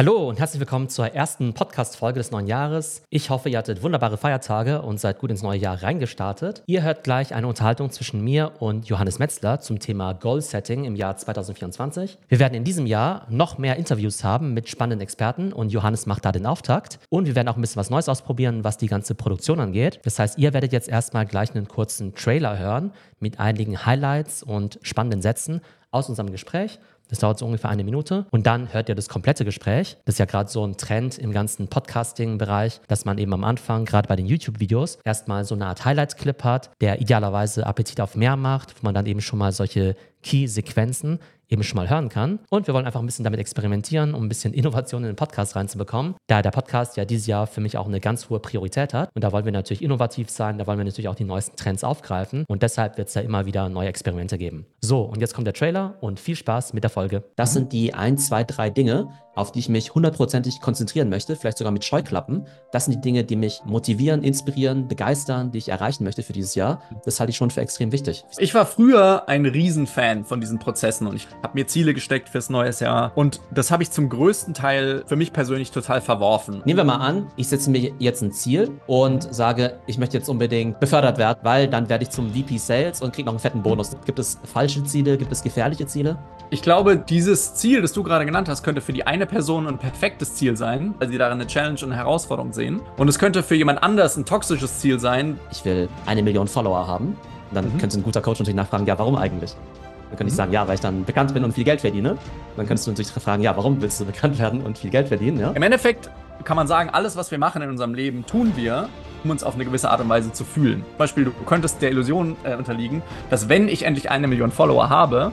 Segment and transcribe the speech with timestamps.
[0.00, 3.02] Hallo und herzlich willkommen zur ersten Podcast-Folge des neuen Jahres.
[3.10, 6.62] Ich hoffe, ihr hattet wunderbare Feiertage und seid gut ins neue Jahr reingestartet.
[6.64, 11.18] Ihr hört gleich eine Unterhaltung zwischen mir und Johannes Metzler zum Thema Goal-Setting im Jahr
[11.18, 12.16] 2024.
[12.28, 16.24] Wir werden in diesem Jahr noch mehr Interviews haben mit spannenden Experten und Johannes macht
[16.24, 16.98] da den Auftakt.
[17.10, 20.00] Und wir werden auch ein bisschen was Neues ausprobieren, was die ganze Produktion angeht.
[20.04, 24.78] Das heißt, ihr werdet jetzt erstmal gleich einen kurzen Trailer hören mit einigen Highlights und
[24.80, 25.60] spannenden Sätzen
[25.90, 26.78] aus unserem Gespräch.
[27.10, 28.24] Das dauert so ungefähr eine Minute.
[28.30, 29.96] Und dann hört ihr das komplette Gespräch.
[30.04, 33.84] Das ist ja gerade so ein Trend im ganzen Podcasting-Bereich, dass man eben am Anfang,
[33.84, 38.36] gerade bei den YouTube-Videos, erstmal so eine Art Highlights-Clip hat, der idealerweise Appetit auf mehr
[38.36, 41.18] macht, wo man dann eben schon mal solche Key-Sequenzen
[41.50, 42.38] eben schon mal hören kann.
[42.48, 45.56] Und wir wollen einfach ein bisschen damit experimentieren, um ein bisschen Innovation in den Podcast
[45.56, 49.10] reinzubekommen, da der Podcast ja dieses Jahr für mich auch eine ganz hohe Priorität hat.
[49.14, 51.84] Und da wollen wir natürlich innovativ sein, da wollen wir natürlich auch die neuesten Trends
[51.84, 52.44] aufgreifen.
[52.48, 54.66] Und deshalb wird es da immer wieder neue Experimente geben.
[54.80, 57.24] So, und jetzt kommt der Trailer und viel Spaß mit der Folge.
[57.36, 59.08] Das sind die ein, zwei, drei Dinge,
[59.40, 62.46] auf die ich mich hundertprozentig konzentrieren möchte, vielleicht sogar mit Scheuklappen.
[62.72, 66.54] Das sind die Dinge, die mich motivieren, inspirieren, begeistern, die ich erreichen möchte für dieses
[66.54, 66.82] Jahr.
[67.04, 68.24] Das halte ich schon für extrem wichtig.
[68.38, 72.50] Ich war früher ein Riesenfan von diesen Prozessen und ich habe mir Ziele gesteckt fürs
[72.50, 76.62] neue Jahr und das habe ich zum größten Teil für mich persönlich total verworfen.
[76.64, 80.28] Nehmen wir mal an, ich setze mir jetzt ein Ziel und sage, ich möchte jetzt
[80.28, 83.62] unbedingt befördert werden, weil dann werde ich zum VP Sales und kriege noch einen fetten
[83.62, 83.96] Bonus.
[84.04, 85.18] Gibt es falsche Ziele?
[85.18, 86.18] Gibt es gefährliche Ziele?
[86.52, 89.78] Ich glaube, dieses Ziel, das du gerade genannt hast, könnte für die eine Person ein
[89.78, 92.80] perfektes Ziel sein, weil sie darin eine Challenge und eine Herausforderung sehen.
[92.96, 95.38] Und es könnte für jemand anders ein toxisches Ziel sein.
[95.50, 97.16] Ich will eine Million Follower haben.
[97.50, 97.78] Und dann mhm.
[97.78, 99.52] könnte ein guter Coach natürlich nachfragen, ja, warum eigentlich?
[99.52, 100.28] Dann könnte mhm.
[100.28, 102.18] ich sagen, ja, weil ich dann bekannt bin und viel Geld verdiene.
[102.56, 105.38] Dann könntest du natürlich fragen, ja, warum willst du bekannt werden und viel Geld verdienen?
[105.38, 105.52] Ja?
[105.52, 106.10] Im Endeffekt
[106.44, 108.88] kann man sagen, alles, was wir machen in unserem Leben, tun wir,
[109.24, 110.82] um uns auf eine gewisse Art und Weise zu fühlen.
[110.82, 114.88] Zum Beispiel, du könntest der Illusion äh, unterliegen, dass wenn ich endlich eine Million Follower
[114.88, 115.32] habe,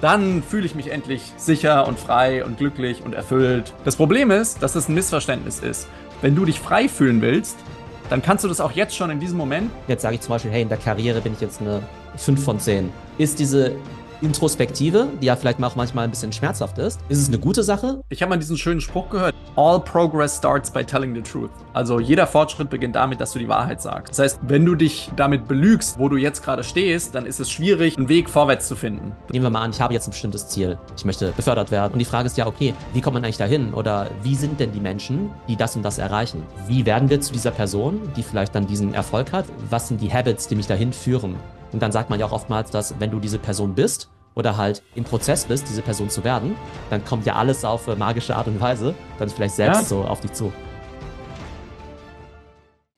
[0.00, 3.72] dann fühle ich mich endlich sicher und frei und glücklich und erfüllt.
[3.84, 5.88] Das Problem ist, dass es ein Missverständnis ist.
[6.22, 7.56] Wenn du dich frei fühlen willst,
[8.08, 9.70] dann kannst du das auch jetzt schon in diesem Moment.
[9.86, 11.82] Jetzt sage ich zum Beispiel, hey, in der Karriere bin ich jetzt eine
[12.16, 12.90] 5 von 10.
[13.18, 13.76] Ist diese
[14.22, 17.00] Introspektive, die ja vielleicht auch manchmal ein bisschen schmerzhaft ist.
[17.08, 18.02] Ist es eine gute Sache?
[18.08, 19.34] Ich habe mal diesen schönen Spruch gehört.
[19.56, 21.50] All progress starts by telling the truth.
[21.72, 24.10] Also jeder Fortschritt beginnt damit, dass du die Wahrheit sagst.
[24.10, 27.50] Das heißt, wenn du dich damit belügst, wo du jetzt gerade stehst, dann ist es
[27.50, 29.12] schwierig, einen Weg vorwärts zu finden.
[29.30, 30.78] Nehmen wir mal an, ich habe jetzt ein bestimmtes Ziel.
[30.96, 31.92] Ich möchte befördert werden.
[31.92, 33.74] Und die Frage ist ja, okay, wie kommt man eigentlich dahin?
[33.74, 36.42] Oder wie sind denn die Menschen, die das und das erreichen?
[36.66, 39.46] Wie werden wir zu dieser Person, die vielleicht dann diesen Erfolg hat?
[39.68, 41.36] Was sind die Habits, die mich dahin führen?
[41.72, 44.82] Und dann sagt man ja auch oftmals, dass wenn du diese Person bist oder halt
[44.94, 46.56] im Prozess bist, diese Person zu werden,
[46.88, 49.86] dann kommt ja alles auf äh, magische Art und Weise dann vielleicht selbst ja.
[49.86, 50.52] so auf dich zu.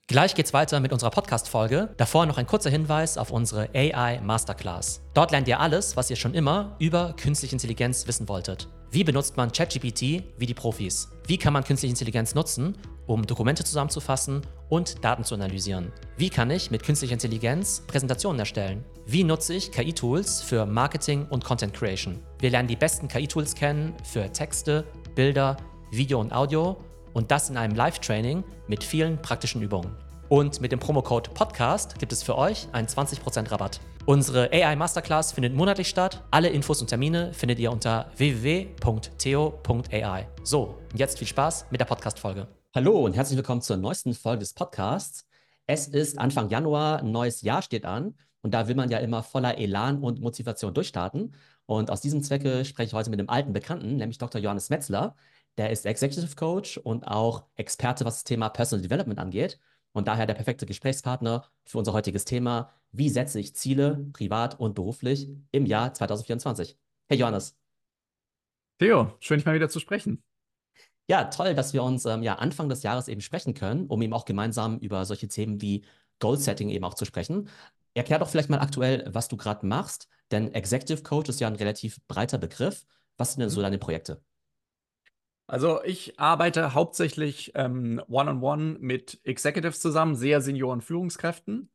[0.09, 1.95] Gleich geht's weiter mit unserer Podcast-Folge.
[1.97, 5.01] Davor noch ein kurzer Hinweis auf unsere AI Masterclass.
[5.15, 8.69] Dort lernt ihr alles, was ihr schon immer über künstliche Intelligenz wissen wolltet.
[8.95, 11.09] Wie benutzt man ChatGPT wie die Profis?
[11.27, 12.77] Wie kann man künstliche Intelligenz nutzen,
[13.07, 15.91] um Dokumente zusammenzufassen und Daten zu analysieren?
[16.19, 18.85] Wie kann ich mit künstlicher Intelligenz Präsentationen erstellen?
[19.07, 22.21] Wie nutze ich KI-Tools für Marketing und Content Creation?
[22.39, 25.57] Wir lernen die besten KI-Tools kennen für Texte, Bilder,
[25.91, 26.77] Video und Audio
[27.15, 29.97] und das in einem Live-Training mit vielen praktischen Übungen.
[30.29, 33.81] Und mit dem Promocode Podcast gibt es für euch einen 20% Rabatt.
[34.05, 36.25] Unsere AI Masterclass findet monatlich statt.
[36.33, 38.67] Alle Infos und Termine findet ihr unter www.theo.ai.
[40.43, 42.49] So, und jetzt viel Spaß mit der Podcast-Folge.
[42.75, 45.29] Hallo und herzlich willkommen zur neuesten Folge des Podcasts.
[45.67, 49.23] Es ist Anfang Januar, ein neues Jahr steht an und da will man ja immer
[49.23, 51.37] voller Elan und Motivation durchstarten.
[51.67, 54.41] Und aus diesem Zwecke spreche ich heute mit einem alten Bekannten, nämlich Dr.
[54.41, 55.15] Johannes Metzler.
[55.59, 59.61] Der ist Executive Coach und auch Experte, was das Thema Personal Development angeht
[59.93, 62.73] und daher der perfekte Gesprächspartner für unser heutiges Thema.
[62.93, 66.77] Wie setze ich Ziele, privat und beruflich im Jahr 2024?
[67.09, 67.57] Hey Johannes.
[68.79, 70.23] Theo, schön, dich mal wieder zu sprechen.
[71.09, 74.13] Ja, toll, dass wir uns ähm, ja Anfang des Jahres eben sprechen können, um eben
[74.13, 75.85] auch gemeinsam über solche Themen wie
[76.21, 77.49] Goal Setting eben auch zu sprechen.
[77.95, 81.57] Erklär doch vielleicht mal aktuell, was du gerade machst, denn Executive Coach ist ja ein
[81.57, 82.87] relativ breiter Begriff.
[83.19, 83.65] Was sind denn so mhm.
[83.65, 84.23] deine Projekte?
[85.53, 91.69] Also ich arbeite hauptsächlich ähm, one-on-one mit Executives zusammen, sehr Senioren Führungskräften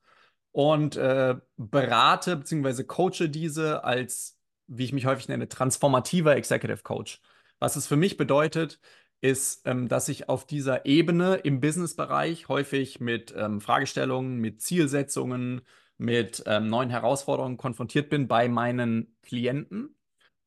[0.51, 2.85] und äh, berate bzw.
[2.85, 7.21] coache diese als, wie ich mich häufig nenne, transformativer Executive Coach.
[7.59, 8.79] Was es für mich bedeutet,
[9.21, 15.61] ist, ähm, dass ich auf dieser Ebene im Businessbereich häufig mit ähm, Fragestellungen, mit Zielsetzungen,
[15.99, 19.96] mit ähm, neuen Herausforderungen konfrontiert bin bei meinen Klienten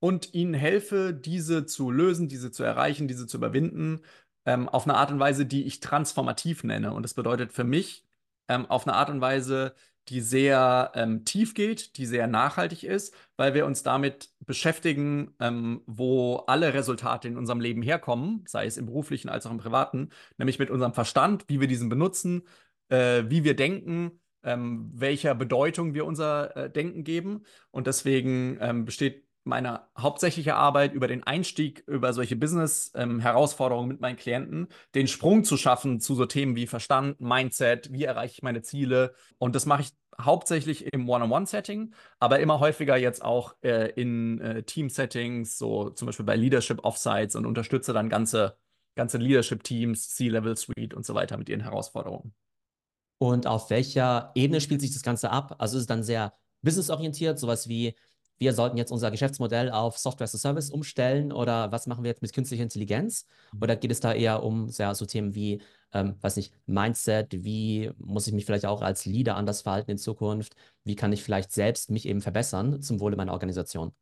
[0.01, 4.01] und ihnen helfe, diese zu lösen, diese zu erreichen, diese zu überwinden,
[4.47, 6.93] ähm, auf eine Art und Weise, die ich transformativ nenne.
[6.93, 8.07] Und das bedeutet für mich,
[8.49, 9.75] ähm, auf eine Art und Weise,
[10.09, 15.83] die sehr ähm, tief geht, die sehr nachhaltig ist, weil wir uns damit beschäftigen, ähm,
[15.87, 20.11] wo alle Resultate in unserem Leben herkommen, sei es im beruflichen als auch im privaten,
[20.37, 22.43] nämlich mit unserem Verstand, wie wir diesen benutzen,
[22.89, 27.45] äh, wie wir denken, ähm, welcher Bedeutung wir unser äh, Denken geben.
[27.71, 34.01] Und deswegen ähm, besteht meine hauptsächliche Arbeit über den Einstieg über solche Business-Herausforderungen ähm, mit
[34.01, 38.43] meinen Klienten, den Sprung zu schaffen zu so Themen wie Verstand, Mindset, wie erreiche ich
[38.43, 39.15] meine Ziele.
[39.39, 44.63] Und das mache ich hauptsächlich im One-on-One-Setting, aber immer häufiger jetzt auch äh, in äh,
[44.63, 48.57] Team-Settings, so zum Beispiel bei Leadership-Offsites und unterstütze dann ganze,
[48.95, 52.35] ganze Leadership-Teams, C-Level-Suite und so weiter mit ihren Herausforderungen.
[53.19, 55.57] Und auf welcher Ebene spielt sich das Ganze ab?
[55.59, 56.33] Also ist es dann sehr
[56.63, 57.95] businessorientiert, sowas wie,
[58.41, 62.09] wir sollten jetzt unser Geschäftsmodell auf Software as a Service umstellen oder was machen wir
[62.09, 63.27] jetzt mit künstlicher Intelligenz?
[63.53, 63.63] Mhm.
[63.63, 65.61] Oder geht es da eher um ja, so Themen wie,
[65.93, 69.99] ähm, weiß nicht, Mindset, wie muss ich mich vielleicht auch als Leader anders verhalten in
[69.99, 70.57] Zukunft?
[70.85, 73.93] Wie kann ich vielleicht selbst mich eben verbessern zum Wohle meiner Organisation?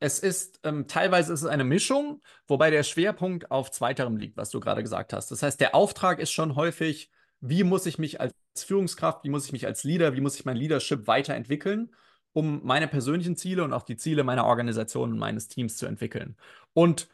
[0.00, 4.50] Es ist ähm, teilweise ist es eine Mischung, wobei der Schwerpunkt auf zweiterem liegt, was
[4.50, 5.30] du gerade gesagt hast.
[5.30, 7.10] Das heißt, der Auftrag ist schon häufig,
[7.40, 10.44] wie muss ich mich als Führungskraft, wie muss ich mich als Leader, wie muss ich
[10.44, 11.92] mein Leadership weiterentwickeln?
[12.38, 16.36] Um meine persönlichen Ziele und auch die Ziele meiner Organisation und meines Teams zu entwickeln.
[16.72, 17.08] Und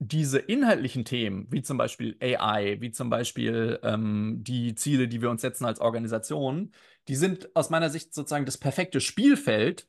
[0.00, 5.30] diese inhaltlichen Themen, wie zum Beispiel AI, wie zum Beispiel ähm, die Ziele, die wir
[5.30, 6.72] uns setzen als Organisation,
[7.06, 9.86] die sind aus meiner Sicht sozusagen das perfekte Spielfeld,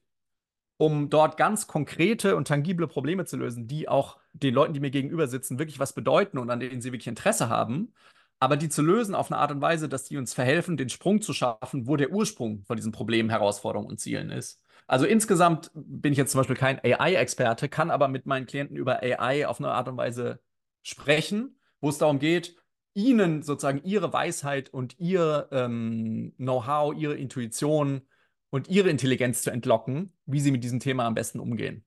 [0.78, 4.92] um dort ganz konkrete und tangible Probleme zu lösen, die auch den Leuten, die mir
[4.92, 7.94] gegenüber sitzen, wirklich was bedeuten und an denen sie wirklich Interesse haben
[8.40, 11.22] aber die zu lösen auf eine Art und Weise, dass die uns verhelfen, den Sprung
[11.22, 14.62] zu schaffen, wo der Ursprung von diesen Problemen, Herausforderungen und Zielen ist.
[14.86, 19.02] Also insgesamt bin ich jetzt zum Beispiel kein AI-Experte, kann aber mit meinen Klienten über
[19.02, 20.40] AI auf eine Art und Weise
[20.84, 22.56] sprechen, wo es darum geht,
[22.94, 28.02] ihnen sozusagen ihre Weisheit und ihr ähm, Know-how, ihre Intuition
[28.50, 31.86] und ihre Intelligenz zu entlocken, wie sie mit diesem Thema am besten umgehen.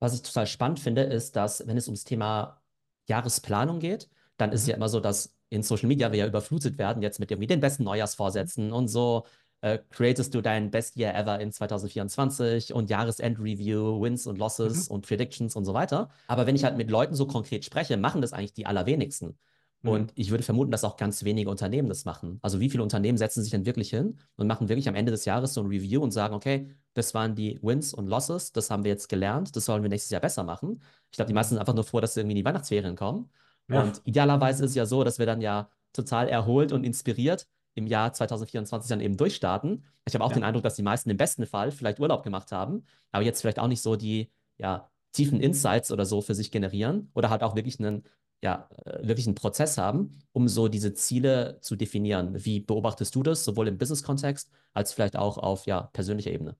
[0.00, 2.62] Was ich total spannend finde, ist, dass wenn es ums Thema
[3.06, 4.70] Jahresplanung geht, dann ist es mhm.
[4.70, 7.60] ja immer so, dass in Social Media wir ja überflutet werden, jetzt mit irgendwie den
[7.60, 9.26] besten Neujahrsvorsätzen und so.
[9.60, 14.94] Äh, createst du dein Best Year Ever in 2024 und Jahresend-Review, Wins und Losses mhm.
[14.94, 16.10] und Predictions und so weiter.
[16.28, 19.38] Aber wenn ich halt mit Leuten so konkret spreche, machen das eigentlich die allerwenigsten.
[19.82, 19.90] Mhm.
[19.90, 22.38] Und ich würde vermuten, dass auch ganz wenige Unternehmen das machen.
[22.42, 25.24] Also wie viele Unternehmen setzen sich dann wirklich hin und machen wirklich am Ende des
[25.24, 28.84] Jahres so ein Review und sagen, okay, das waren die Wins und Losses, das haben
[28.84, 30.82] wir jetzt gelernt, das sollen wir nächstes Jahr besser machen.
[31.10, 33.30] Ich glaube, die meisten sind einfach nur froh, dass sie irgendwie in die Weihnachtsferien kommen
[33.68, 33.82] ja.
[33.82, 37.46] Und idealerweise ist es ja so, dass wir dann ja total erholt und inspiriert
[37.78, 39.84] im Jahr 2024 dann eben durchstarten.
[40.06, 40.34] Ich habe auch ja.
[40.34, 43.58] den Eindruck, dass die meisten im besten Fall vielleicht Urlaub gemacht haben, aber jetzt vielleicht
[43.58, 47.56] auch nicht so die ja, tiefen Insights oder so für sich generieren oder halt auch
[47.56, 48.04] wirklich einen,
[48.42, 52.44] ja, äh, wirklich einen Prozess haben, um so diese Ziele zu definieren.
[52.44, 56.56] Wie beobachtest du das, sowohl im Business-Kontext als vielleicht auch auf ja, persönlicher Ebene?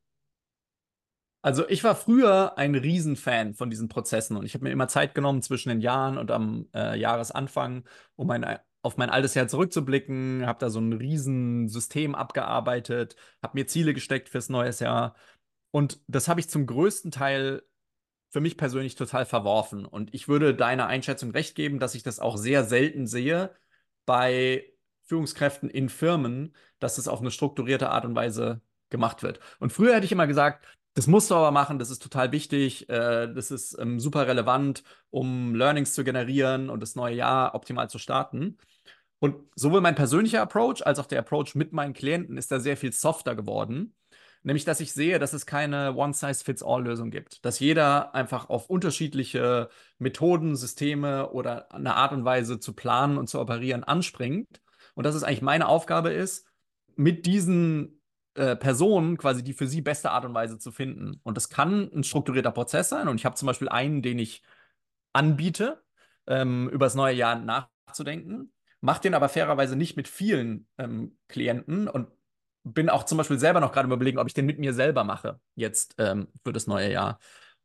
[1.40, 5.14] Also ich war früher ein Riesenfan von diesen Prozessen und ich habe mir immer Zeit
[5.14, 7.84] genommen zwischen den Jahren und am äh, Jahresanfang,
[8.16, 8.44] um mein,
[8.82, 14.28] auf mein altes Jahr zurückzublicken, habe da so ein Riesensystem abgearbeitet, habe mir Ziele gesteckt
[14.28, 15.14] fürs neue Jahr
[15.70, 17.62] und das habe ich zum größten Teil
[18.30, 22.20] für mich persönlich total verworfen und ich würde deiner Einschätzung recht geben, dass ich das
[22.20, 23.54] auch sehr selten sehe
[24.06, 24.72] bei
[25.04, 28.60] Führungskräften in Firmen, dass das auf eine strukturierte Art und Weise
[28.90, 29.40] gemacht wird.
[29.58, 30.66] Und früher hätte ich immer gesagt,
[30.98, 34.82] das musst du aber machen, das ist total wichtig, äh, das ist ähm, super relevant,
[35.10, 38.58] um Learnings zu generieren und das neue Jahr optimal zu starten.
[39.20, 42.76] Und sowohl mein persönlicher Approach als auch der Approach mit meinen Klienten ist da sehr
[42.76, 43.94] viel softer geworden.
[44.42, 47.44] Nämlich, dass ich sehe, dass es keine One-Size-Fits-All-Lösung gibt.
[47.44, 49.68] Dass jeder einfach auf unterschiedliche
[49.98, 54.60] Methoden, Systeme oder eine Art und Weise zu planen und zu operieren anspringt.
[54.94, 56.46] Und dass es eigentlich meine Aufgabe ist,
[56.96, 57.97] mit diesen
[58.34, 61.20] äh, Personen quasi die für sie beste Art und Weise zu finden.
[61.22, 63.08] Und das kann ein strukturierter Prozess sein.
[63.08, 64.42] Und ich habe zum Beispiel einen, den ich
[65.12, 65.82] anbiete,
[66.26, 71.88] ähm, über das neue Jahr nachzudenken, mache den aber fairerweise nicht mit vielen ähm, Klienten
[71.88, 72.08] und
[72.64, 75.40] bin auch zum Beispiel selber noch gerade überlegen, ob ich den mit mir selber mache,
[75.54, 77.18] jetzt ähm, für das neue Jahr.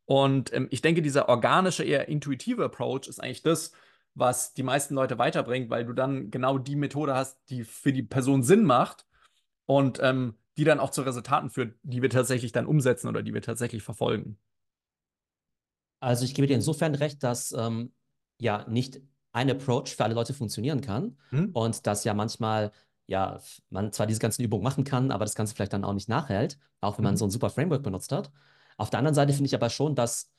[0.05, 3.71] Und ähm, ich denke, dieser organische, eher intuitive Approach ist eigentlich das,
[4.15, 8.03] was die meisten Leute weiterbringt, weil du dann genau die Methode hast, die für die
[8.03, 9.05] Person Sinn macht.
[9.65, 13.33] Und ähm, die dann auch zu Resultaten führt, die wir tatsächlich dann umsetzen oder die
[13.33, 14.37] wir tatsächlich verfolgen.
[15.99, 17.93] Also ich gebe dir insofern recht, dass ähm,
[18.39, 21.51] ja nicht ein Approach für alle Leute funktionieren kann hm?
[21.53, 22.71] und dass ja manchmal
[23.07, 26.09] ja man zwar diese ganzen Übungen machen kann, aber das Ganze vielleicht dann auch nicht
[26.09, 27.17] nachhält, auch wenn man hm.
[27.17, 28.31] so ein super Framework benutzt hat.
[28.77, 30.33] Auf der anderen Seite finde ich aber schon, dass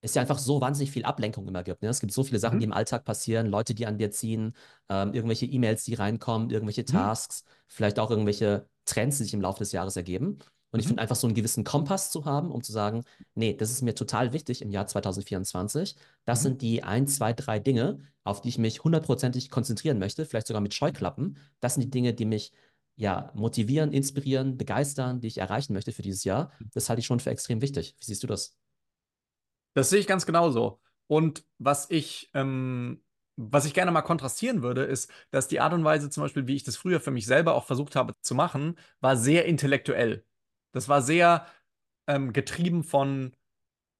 [0.00, 1.82] es ja einfach so wahnsinnig viel Ablenkung immer gibt.
[1.82, 1.88] Ne?
[1.88, 2.60] Es gibt so viele Sachen, mhm.
[2.60, 4.54] die im Alltag passieren, Leute, die an dir ziehen,
[4.88, 6.86] ähm, irgendwelche E-Mails, die reinkommen, irgendwelche mhm.
[6.86, 10.38] Tasks, vielleicht auch irgendwelche Trends, die sich im Laufe des Jahres ergeben.
[10.70, 10.90] Und ich Mhm.
[10.90, 13.04] finde einfach so einen gewissen Kompass zu haben, um zu sagen,
[13.34, 15.96] nee, das ist mir total wichtig im Jahr 2024.
[16.26, 16.42] Das Mhm.
[16.44, 20.60] sind die ein, zwei, drei Dinge, auf die ich mich hundertprozentig konzentrieren möchte, vielleicht sogar
[20.60, 21.38] mit Scheuklappen.
[21.60, 22.52] Das sind die Dinge, die mich
[22.96, 26.52] ja motivieren, inspirieren, begeistern, die ich erreichen möchte für dieses Jahr.
[26.74, 27.94] Das halte ich schon für extrem wichtig.
[27.98, 28.56] Wie siehst du das?
[29.74, 30.80] Das sehe ich ganz genauso.
[31.06, 33.02] Und was ich, ähm,
[33.40, 36.56] was ich gerne mal kontrastieren würde, ist, dass die Art und Weise zum Beispiel, wie
[36.56, 40.24] ich das früher für mich selber auch versucht habe zu machen, war sehr intellektuell.
[40.72, 41.46] Das war sehr
[42.08, 43.36] ähm, getrieben von,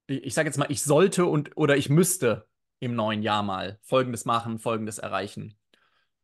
[0.09, 2.49] ich, ich sage jetzt mal, ich sollte und oder ich müsste
[2.80, 5.57] im neuen Jahr mal Folgendes machen, Folgendes erreichen.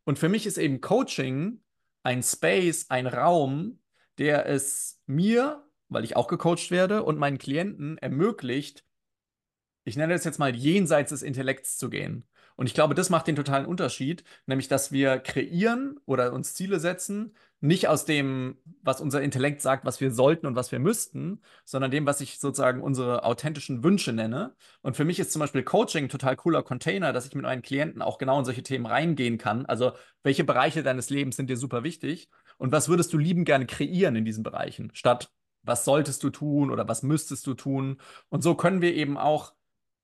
[0.05, 1.63] Und für mich ist eben Coaching
[2.03, 3.79] ein Space, ein Raum,
[4.19, 8.85] der es mir, weil ich auch gecoacht werde, und meinen Klienten ermöglicht,
[9.85, 12.27] ich nenne das jetzt mal jenseits des Intellekts zu gehen.
[12.57, 16.79] Und ich glaube, das macht den totalen Unterschied, nämlich dass wir kreieren oder uns Ziele
[16.81, 21.41] setzen, nicht aus dem, was unser Intellekt sagt, was wir sollten und was wir müssten,
[21.65, 24.55] sondern dem, was ich sozusagen unsere authentischen Wünsche nenne.
[24.83, 27.63] Und für mich ist zum Beispiel Coaching ein total cooler Container, dass ich mit meinen
[27.63, 29.65] Klienten auch genau in solche Themen reingehen kann.
[29.65, 29.93] Also,
[30.23, 34.15] welche Bereiche deines Lebens sind dir super wichtig und was würdest du lieben gerne kreieren
[34.17, 35.31] in diesen Bereichen, statt
[35.63, 37.99] was solltest du tun oder was müsstest du tun?
[38.29, 39.55] Und so können wir eben auch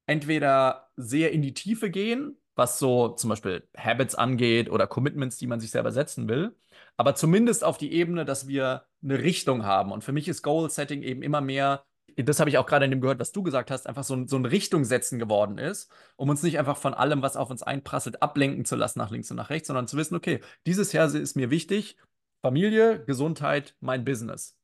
[0.06, 5.46] entweder sehr in die Tiefe gehen, was so zum Beispiel Habits angeht oder Commitments, die
[5.46, 6.54] man sich selber setzen will,
[6.96, 9.92] aber zumindest auf die Ebene, dass wir eine Richtung haben.
[9.92, 11.84] Und für mich ist Goal-Setting eben immer mehr,
[12.16, 14.28] das habe ich auch gerade in dem gehört, was du gesagt hast, einfach so ein,
[14.28, 17.62] so ein Richtung setzen geworden ist, um uns nicht einfach von allem, was auf uns
[17.62, 21.12] einprasselt, ablenken zu lassen nach links und nach rechts, sondern zu wissen, okay, dieses Jahr
[21.14, 21.96] ist mir wichtig,
[22.42, 24.56] Familie, Gesundheit, mein Business.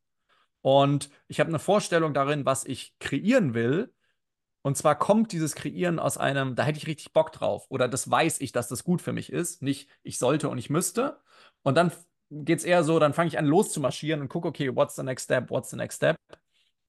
[0.63, 3.95] Und ich habe eine Vorstellung darin, was ich kreieren will,
[4.67, 7.67] und zwar kommt dieses Kreieren aus einem, da hätte ich richtig Bock drauf.
[7.69, 9.63] Oder das weiß ich, dass das gut für mich ist.
[9.63, 11.21] Nicht, ich sollte und ich müsste.
[11.63, 11.93] Und dann
[12.33, 15.27] geht es eher so, dann fange ich an loszumarschieren und gucke, okay, what's the next
[15.27, 16.17] step, what's the next step?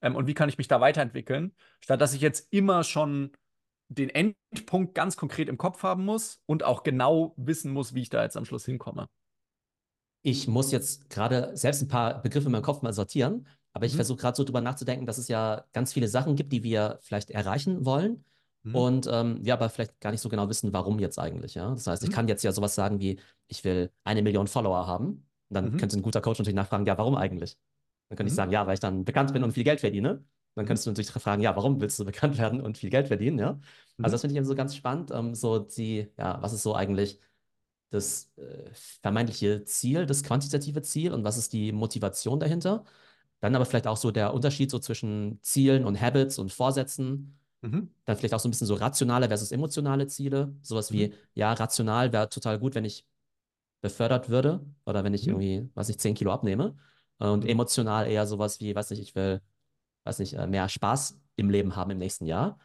[0.02, 1.56] Ähm, und wie kann ich mich da weiterentwickeln?
[1.80, 3.34] Statt dass ich jetzt immer schon
[3.90, 8.10] den Endpunkt ganz konkret im Kopf haben muss und auch genau wissen muss, wie ich
[8.10, 9.08] da jetzt am Schluss hinkomme.
[10.24, 13.94] Ich muss jetzt gerade selbst ein paar Begriffe in meinem Kopf mal sortieren, aber ich
[13.94, 13.98] Mhm.
[13.98, 17.30] versuche gerade so drüber nachzudenken, dass es ja ganz viele Sachen gibt, die wir vielleicht
[17.32, 18.26] erreichen wollen
[18.64, 18.76] Mhm.
[18.76, 21.54] und ähm, wir aber vielleicht gar nicht so genau wissen, warum jetzt eigentlich.
[21.56, 21.72] Ja?
[21.72, 22.14] Das heißt, ich Mhm.
[22.14, 25.08] kann jetzt ja sowas sagen wie, ich will eine Million Follower haben.
[25.50, 25.78] Und dann Mhm.
[25.78, 27.58] könnte ein guter Coach natürlich nachfragen, ja, warum eigentlich?
[28.10, 28.38] Dann könnte ich Mhm.
[28.38, 30.24] sagen, ja, weil ich dann bekannt bin und viel Geld verdiene.
[30.56, 33.38] Dann könntest du natürlich fragen, ja, warum willst du bekannt werden und viel Geld verdienen?
[33.40, 33.60] Ja?
[34.02, 35.12] Also das finde ich eben so ganz spannend.
[35.12, 37.20] Ähm, so die, ja, was ist so eigentlich
[37.90, 38.70] das äh,
[39.02, 42.84] vermeintliche Ziel, das quantitative Ziel und was ist die Motivation dahinter?
[43.40, 47.40] Dann aber vielleicht auch so der Unterschied so zwischen Zielen und Habits und Vorsätzen.
[47.62, 47.90] Mhm.
[48.06, 50.56] Dann vielleicht auch so ein bisschen so rationale versus emotionale Ziele.
[50.62, 51.14] Sowas wie, Mhm.
[51.36, 53.06] ja, rational wäre total gut, wenn ich
[53.82, 55.30] befördert würde oder wenn ich Mhm.
[55.34, 56.76] irgendwie, weiß nicht, 10 Kilo abnehme.
[57.20, 57.50] Und Mhm.
[57.50, 59.42] emotional eher sowas wie, weiß nicht, ich will,
[60.04, 62.60] weiß nicht, äh, mehr Spaß im Leben haben im nächsten Jahr.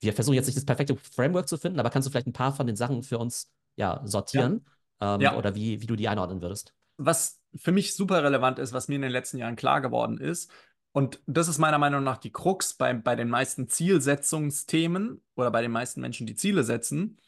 [0.00, 2.52] Wir versuchen jetzt nicht das perfekte Framework zu finden, aber kannst du vielleicht ein paar
[2.54, 4.66] von den Sachen für uns ja, sortieren
[5.00, 5.36] ähm, Ja.
[5.36, 6.74] oder wie, wie du die einordnen würdest?
[6.98, 10.52] Was für mich super relevant ist, was mir in den letzten Jahren klar geworden ist,
[10.92, 15.62] und das ist meiner Meinung nach die Krux bei, bei den meisten Zielsetzungsthemen oder bei
[15.62, 17.20] den meisten Menschen, die Ziele setzen,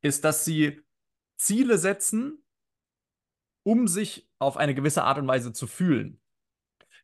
[0.00, 0.80] ist, dass sie
[1.36, 2.42] Ziele setzen,
[3.62, 6.20] um sich auf eine gewisse Art und Weise zu fühlen.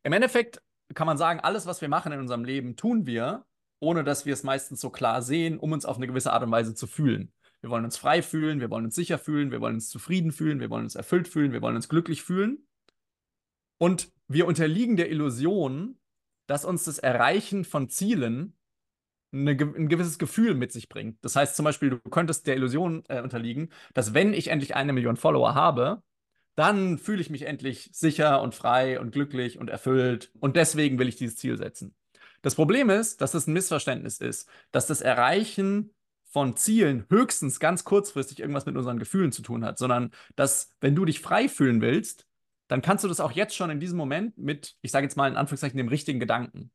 [0.03, 0.61] Im Endeffekt
[0.93, 3.45] kann man sagen, alles, was wir machen in unserem Leben, tun wir,
[3.79, 6.51] ohne dass wir es meistens so klar sehen, um uns auf eine gewisse Art und
[6.51, 7.31] Weise zu fühlen.
[7.61, 10.59] Wir wollen uns frei fühlen, wir wollen uns sicher fühlen, wir wollen uns zufrieden fühlen,
[10.59, 12.65] wir wollen uns erfüllt fühlen, wir wollen uns glücklich fühlen.
[13.77, 15.97] Und wir unterliegen der Illusion,
[16.47, 18.57] dass uns das Erreichen von Zielen
[19.31, 21.23] eine, ein gewisses Gefühl mit sich bringt.
[21.23, 24.93] Das heißt zum Beispiel, du könntest der Illusion äh, unterliegen, dass wenn ich endlich eine
[24.93, 26.01] Million Follower habe,
[26.55, 31.07] dann fühle ich mich endlich sicher und frei und glücklich und erfüllt und deswegen will
[31.07, 31.95] ich dieses Ziel setzen.
[32.41, 35.93] Das Problem ist, dass es ein Missverständnis ist, dass das Erreichen
[36.31, 40.95] von Zielen höchstens ganz kurzfristig irgendwas mit unseren Gefühlen zu tun hat, sondern dass, wenn
[40.95, 42.27] du dich frei fühlen willst,
[42.67, 45.29] dann kannst du das auch jetzt schon in diesem Moment mit, ich sage jetzt mal
[45.29, 46.71] in Anführungszeichen, dem richtigen Gedanken.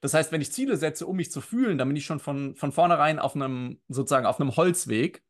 [0.00, 2.56] Das heißt, wenn ich Ziele setze, um mich zu fühlen, dann bin ich schon von,
[2.56, 5.22] von vornherein auf einem, sozusagen auf einem Holzweg.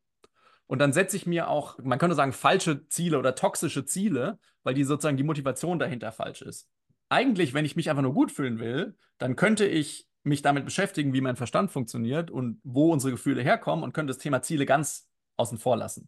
[0.65, 4.73] Und dann setze ich mir auch, man könnte sagen, falsche Ziele oder toxische Ziele, weil
[4.73, 6.69] die sozusagen die Motivation dahinter falsch ist.
[7.09, 11.13] Eigentlich, wenn ich mich einfach nur gut fühlen will, dann könnte ich mich damit beschäftigen,
[11.13, 15.09] wie mein Verstand funktioniert und wo unsere Gefühle herkommen und könnte das Thema Ziele ganz
[15.37, 16.07] außen vor lassen.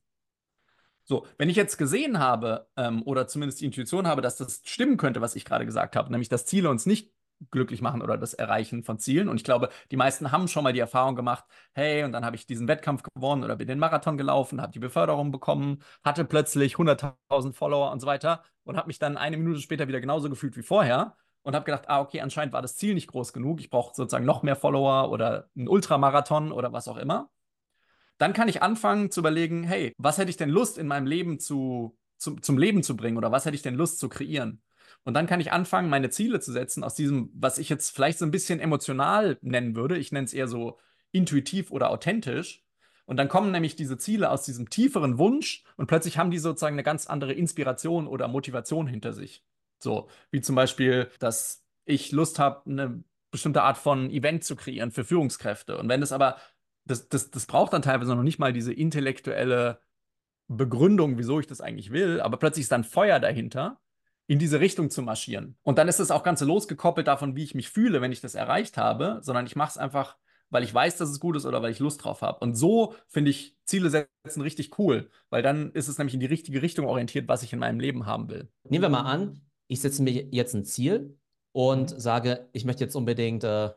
[1.03, 4.97] So, wenn ich jetzt gesehen habe ähm, oder zumindest die Intuition habe, dass das stimmen
[4.97, 7.11] könnte, was ich gerade gesagt habe, nämlich dass Ziele uns nicht
[7.51, 9.29] glücklich machen oder das Erreichen von Zielen.
[9.29, 11.43] Und ich glaube, die meisten haben schon mal die Erfahrung gemacht,
[11.73, 14.79] hey, und dann habe ich diesen Wettkampf gewonnen oder bin den Marathon gelaufen, habe die
[14.79, 19.59] Beförderung bekommen, hatte plötzlich 100.000 Follower und so weiter und habe mich dann eine Minute
[19.61, 22.95] später wieder genauso gefühlt wie vorher und habe gedacht, ah, okay, anscheinend war das Ziel
[22.95, 26.97] nicht groß genug, ich brauche sozusagen noch mehr Follower oder einen Ultramarathon oder was auch
[26.97, 27.29] immer.
[28.17, 31.39] Dann kann ich anfangen zu überlegen, hey, was hätte ich denn Lust in meinem Leben
[31.39, 34.63] zu, zu, zum Leben zu bringen oder was hätte ich denn Lust zu kreieren?
[35.03, 38.17] Und dann kann ich anfangen, meine Ziele zu setzen aus diesem, was ich jetzt vielleicht
[38.17, 39.97] so ein bisschen emotional nennen würde.
[39.97, 40.79] Ich nenne es eher so
[41.11, 42.63] intuitiv oder authentisch.
[43.05, 46.73] Und dann kommen nämlich diese Ziele aus diesem tieferen Wunsch und plötzlich haben die sozusagen
[46.73, 49.43] eine ganz andere Inspiration oder Motivation hinter sich.
[49.79, 54.91] So, wie zum Beispiel, dass ich Lust habe, eine bestimmte Art von Event zu kreieren
[54.91, 55.77] für Führungskräfte.
[55.77, 56.37] Und wenn das aber,
[56.85, 59.79] das, das, das braucht dann teilweise noch nicht mal diese intellektuelle
[60.47, 63.81] Begründung, wieso ich das eigentlich will, aber plötzlich ist dann Feuer dahinter
[64.27, 65.57] in diese Richtung zu marschieren.
[65.63, 68.35] Und dann ist es auch ganz losgekoppelt davon, wie ich mich fühle, wenn ich das
[68.35, 70.17] erreicht habe, sondern ich mache es einfach,
[70.49, 72.39] weil ich weiß, dass es gut ist oder weil ich Lust drauf habe.
[72.39, 76.25] Und so finde ich Ziele setzen richtig cool, weil dann ist es nämlich in die
[76.25, 78.49] richtige Richtung orientiert, was ich in meinem Leben haben will.
[78.63, 81.17] Nehmen wir mal an, ich setze mir jetzt ein Ziel
[81.51, 81.99] und mhm.
[81.99, 83.71] sage, ich möchte jetzt unbedingt äh,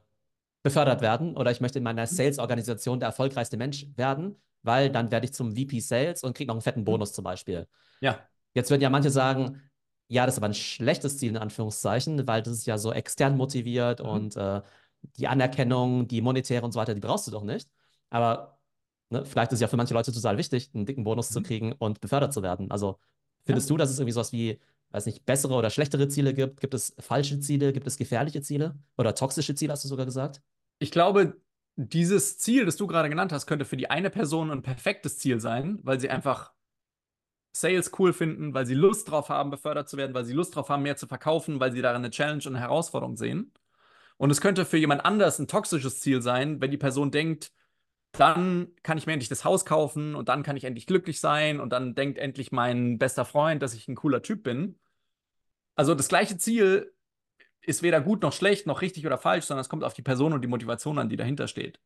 [0.62, 2.07] befördert werden oder ich möchte in meiner mhm.
[2.07, 6.54] Sales-Organisation der erfolgreichste Mensch werden, weil dann werde ich zum VP Sales und kriege noch
[6.54, 6.87] einen fetten mhm.
[6.87, 7.66] Bonus zum Beispiel.
[8.00, 8.18] Ja.
[8.54, 9.62] Jetzt würden ja manche sagen,
[10.09, 13.37] ja, das ist aber ein schlechtes Ziel in Anführungszeichen, weil das ist ja so extern
[13.37, 14.09] motiviert mhm.
[14.09, 14.62] und äh,
[15.16, 17.68] die Anerkennung, die monetäre und so weiter, die brauchst du doch nicht.
[18.11, 18.59] Aber
[19.11, 21.35] ne, vielleicht ist es ja für manche Leute total wichtig, einen dicken Bonus mhm.
[21.35, 22.71] zu kriegen und befördert zu werden.
[22.71, 22.99] Also
[23.45, 23.75] findest ja.
[23.75, 24.59] du, dass es irgendwie sowas wie,
[24.90, 26.61] weiß nicht, bessere oder schlechtere Ziele gibt?
[26.61, 27.73] Gibt es falsche Ziele?
[27.73, 28.78] Gibt es gefährliche Ziele?
[28.97, 30.42] Oder toxische Ziele, hast du sogar gesagt?
[30.78, 31.40] Ich glaube,
[31.76, 35.40] dieses Ziel, das du gerade genannt hast, könnte für die eine Person ein perfektes Ziel
[35.40, 36.52] sein, weil sie einfach
[37.52, 40.68] Sales cool finden, weil sie Lust drauf haben, befördert zu werden, weil sie Lust drauf
[40.68, 43.52] haben, mehr zu verkaufen, weil sie darin eine Challenge und eine Herausforderung sehen.
[44.16, 47.52] Und es könnte für jemand anders ein toxisches Ziel sein, wenn die Person denkt,
[48.12, 51.60] dann kann ich mir endlich das Haus kaufen und dann kann ich endlich glücklich sein
[51.60, 54.78] und dann denkt endlich mein bester Freund, dass ich ein cooler Typ bin.
[55.76, 56.92] Also das gleiche Ziel
[57.60, 60.32] ist weder gut noch schlecht, noch richtig oder falsch, sondern es kommt auf die Person
[60.32, 61.80] und die Motivation an, die dahinter steht.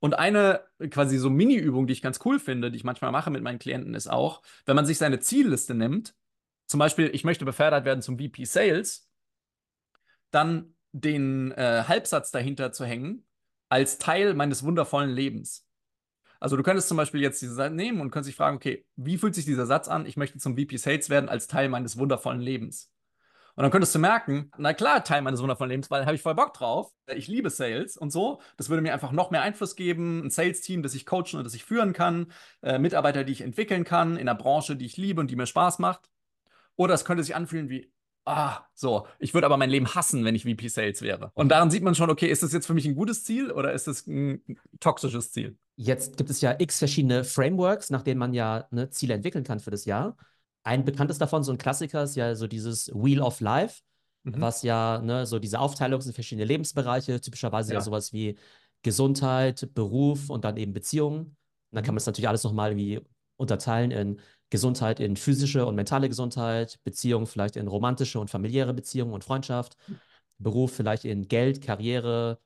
[0.00, 3.42] Und eine quasi so Mini-Übung, die ich ganz cool finde, die ich manchmal mache mit
[3.42, 6.14] meinen Klienten, ist auch, wenn man sich seine Zielliste nimmt,
[6.66, 9.08] zum Beispiel, ich möchte befördert werden zum VP Sales,
[10.30, 13.26] dann den äh, Halbsatz dahinter zu hängen,
[13.68, 15.66] als Teil meines wundervollen Lebens.
[16.40, 19.16] Also du könntest zum Beispiel jetzt diesen Satz nehmen und könntest dich fragen, okay, wie
[19.16, 20.04] fühlt sich dieser Satz an?
[20.04, 22.90] Ich möchte zum VP Sales werden als Teil meines wundervollen Lebens.
[23.56, 26.34] Und dann könntest du merken, na klar, Teil meines wundervollen Lebens, weil habe ich voll
[26.34, 26.92] Bock drauf.
[27.06, 28.40] Ich liebe Sales und so.
[28.56, 30.24] Das würde mir einfach noch mehr Einfluss geben.
[30.24, 32.32] Ein Sales-Team, das ich coachen und das ich führen kann.
[32.62, 34.16] Äh, Mitarbeiter, die ich entwickeln kann.
[34.16, 36.10] In einer Branche, die ich liebe und die mir Spaß macht.
[36.76, 37.92] Oder es könnte sich anfühlen wie,
[38.24, 41.30] ah, so, ich würde aber mein Leben hassen, wenn ich VP Sales wäre.
[41.34, 43.72] Und daran sieht man schon, okay, ist das jetzt für mich ein gutes Ziel oder
[43.72, 44.42] ist das ein
[44.80, 45.56] toxisches Ziel?
[45.76, 49.60] Jetzt gibt es ja x verschiedene Frameworks, nach denen man ja ne, Ziele entwickeln kann
[49.60, 50.16] für das Jahr.
[50.62, 53.82] Ein bekanntes davon, so ein Klassiker, ist ja so dieses Wheel of Life,
[54.22, 54.40] mhm.
[54.40, 57.80] was ja ne, so diese Aufteilung sind verschiedene Lebensbereiche, typischerweise ja.
[57.80, 58.38] ja sowas wie
[58.82, 61.18] Gesundheit, Beruf und dann eben Beziehungen.
[61.20, 61.36] Und
[61.72, 61.96] dann kann mhm.
[61.96, 63.00] man es natürlich alles nochmal wie
[63.36, 64.20] unterteilen in
[64.54, 69.76] Gesundheit in physische und mentale Gesundheit, Beziehungen vielleicht in romantische und familiäre Beziehungen und Freundschaft,
[70.38, 72.38] Beruf vielleicht in Geld, Karriere,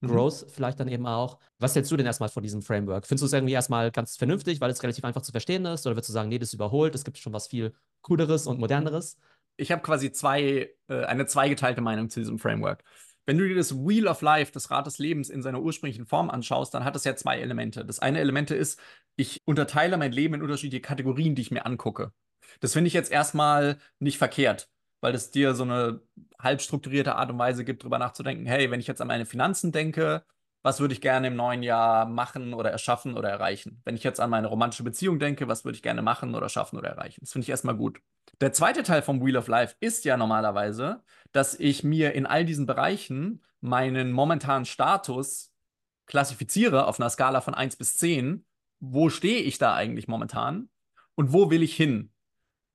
[0.00, 0.08] Mhm.
[0.08, 0.50] Growth mhm.
[0.50, 1.38] vielleicht dann eben auch.
[1.58, 3.06] Was hältst du denn erstmal von diesem Framework?
[3.06, 5.86] Findest du es irgendwie erstmal ganz vernünftig, weil es relativ einfach zu verstehen ist?
[5.86, 8.60] Oder würdest du sagen, nee, das ist überholt, es gibt schon was viel cooleres und
[8.60, 9.16] moderneres?
[9.56, 12.84] Ich habe quasi zwei, äh, eine zweigeteilte Meinung zu diesem Framework.
[13.28, 16.30] Wenn du dir das Wheel of Life, das Rad des Lebens in seiner ursprünglichen Form
[16.30, 17.84] anschaust, dann hat es ja zwei Elemente.
[17.84, 18.80] Das eine Element ist,
[19.16, 22.12] ich unterteile mein Leben in unterschiedliche Kategorien, die ich mir angucke.
[22.60, 26.00] Das finde ich jetzt erstmal nicht verkehrt weil es dir so eine
[26.38, 29.72] halb strukturierte Art und Weise gibt, darüber nachzudenken, hey, wenn ich jetzt an meine Finanzen
[29.72, 30.24] denke,
[30.62, 33.80] was würde ich gerne im neuen Jahr machen oder erschaffen oder erreichen?
[33.84, 36.78] Wenn ich jetzt an meine romantische Beziehung denke, was würde ich gerne machen oder schaffen
[36.78, 37.20] oder erreichen?
[37.20, 38.00] Das finde ich erstmal gut.
[38.40, 42.44] Der zweite Teil vom Wheel of Life ist ja normalerweise, dass ich mir in all
[42.44, 45.52] diesen Bereichen meinen momentanen Status
[46.06, 48.44] klassifiziere auf einer Skala von 1 bis 10.
[48.80, 50.68] Wo stehe ich da eigentlich momentan?
[51.14, 52.12] Und wo will ich hin?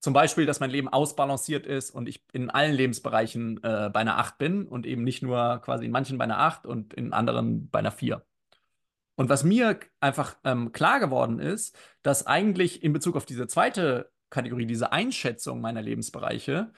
[0.03, 4.17] Zum Beispiel, dass mein Leben ausbalanciert ist und ich in allen Lebensbereichen äh, bei einer
[4.17, 7.69] 8 bin und eben nicht nur quasi in manchen bei einer 8 und in anderen
[7.69, 8.21] bei einer 4.
[9.15, 14.11] Und was mir einfach ähm, klar geworden ist, dass eigentlich in Bezug auf diese zweite
[14.29, 16.73] Kategorie, diese Einschätzung meiner Lebensbereiche,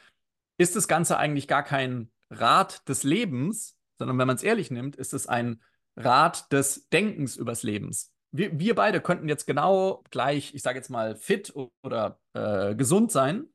[0.59, 4.97] ist das Ganze eigentlich gar kein Rat des Lebens, sondern wenn man es ehrlich nimmt,
[4.97, 5.63] ist es ein
[5.95, 10.89] Rat des Denkens übers Lebens wir, wir beide könnten jetzt genau gleich, ich sage jetzt
[10.89, 13.45] mal, fit oder äh, gesund sein.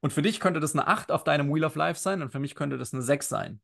[0.00, 2.38] Und für dich könnte das eine 8 auf deinem Wheel of Life sein und für
[2.38, 3.60] mich könnte das eine 6 sein.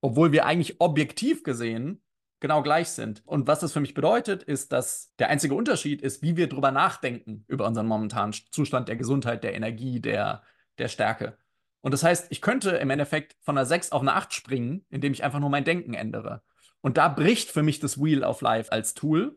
[0.00, 2.02] obwohl wir eigentlich objektiv gesehen
[2.40, 3.22] genau gleich sind.
[3.26, 6.70] Und was das für mich bedeutet, ist, dass der einzige Unterschied ist, wie wir drüber
[6.70, 10.42] nachdenken über unseren momentanen Zustand der Gesundheit, der Energie, der,
[10.78, 11.36] der Stärke.
[11.80, 15.12] Und das heißt, ich könnte im Endeffekt von einer 6 auf eine 8 springen, indem
[15.12, 16.42] ich einfach nur mein Denken ändere.
[16.80, 19.36] Und da bricht für mich das Wheel of Life als Tool,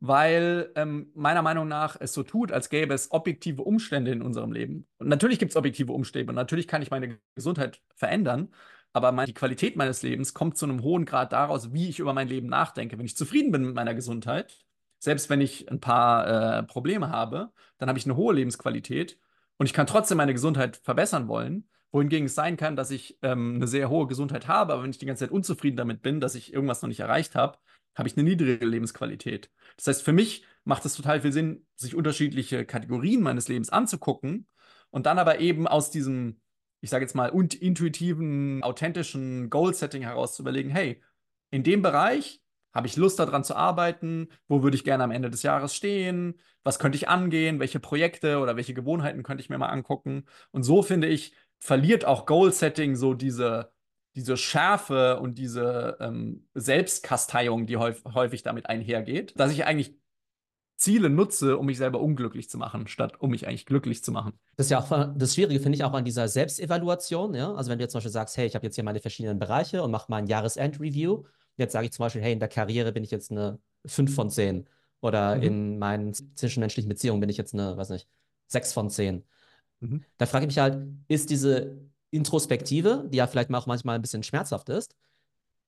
[0.00, 4.50] weil ähm, meiner Meinung nach es so tut, als gäbe es objektive Umstände in unserem
[4.50, 4.86] Leben.
[4.98, 8.48] Und natürlich gibt es objektive Umstände und natürlich kann ich meine Gesundheit verändern,
[8.92, 12.14] aber meine, die Qualität meines Lebens kommt zu einem hohen Grad daraus, wie ich über
[12.14, 12.98] mein Leben nachdenke.
[12.98, 14.58] Wenn ich zufrieden bin mit meiner Gesundheit,
[14.98, 19.18] selbst wenn ich ein paar äh, Probleme habe, dann habe ich eine hohe Lebensqualität
[19.58, 21.68] und ich kann trotzdem meine Gesundheit verbessern wollen.
[21.92, 24.98] Wohingegen es sein kann, dass ich ähm, eine sehr hohe Gesundheit habe, aber wenn ich
[24.98, 27.58] die ganze Zeit unzufrieden damit bin, dass ich irgendwas noch nicht erreicht habe,
[27.94, 29.50] habe ich eine niedrige Lebensqualität.
[29.76, 34.46] Das heißt, für mich macht es total viel Sinn, sich unterschiedliche Kategorien meines Lebens anzugucken
[34.90, 36.40] und dann aber eben aus diesem
[36.80, 41.02] ich sage jetzt mal, und intuitiven, authentischen Goal-Setting heraus zu überlegen, hey,
[41.50, 42.40] in dem Bereich
[42.72, 46.40] habe ich Lust daran zu arbeiten, wo würde ich gerne am Ende des Jahres stehen,
[46.62, 50.24] was könnte ich angehen, welche Projekte oder welche Gewohnheiten könnte ich mir mal angucken.
[50.52, 53.72] Und so finde ich, verliert auch Goal-Setting so diese,
[54.20, 59.94] diese Schärfe und diese ähm, Selbstkasteiung, die häufig damit einhergeht, dass ich eigentlich
[60.76, 64.32] Ziele nutze, um mich selber unglücklich zu machen, statt um mich eigentlich glücklich zu machen.
[64.56, 67.34] Das ist ja auch das Schwierige, finde ich, auch an dieser Selbstevaluation.
[67.34, 67.54] Ja?
[67.54, 69.82] Also wenn du jetzt zum Beispiel sagst, hey, ich habe jetzt hier meine verschiedenen Bereiche
[69.82, 71.24] und mache mal ein Jahresend-Review.
[71.56, 74.30] Jetzt sage ich zum Beispiel, hey, in der Karriere bin ich jetzt eine 5 von
[74.30, 74.68] 10.
[75.02, 75.42] Oder mhm.
[75.42, 78.08] in meinen zwischenmenschlichen Beziehungen bin ich jetzt eine, weiß nicht,
[78.48, 79.24] 6 von 10.
[79.80, 80.04] Mhm.
[80.18, 80.78] Da frage ich mich halt,
[81.08, 81.78] ist diese
[82.10, 84.94] Introspektive, die ja vielleicht auch manchmal ein bisschen schmerzhaft ist,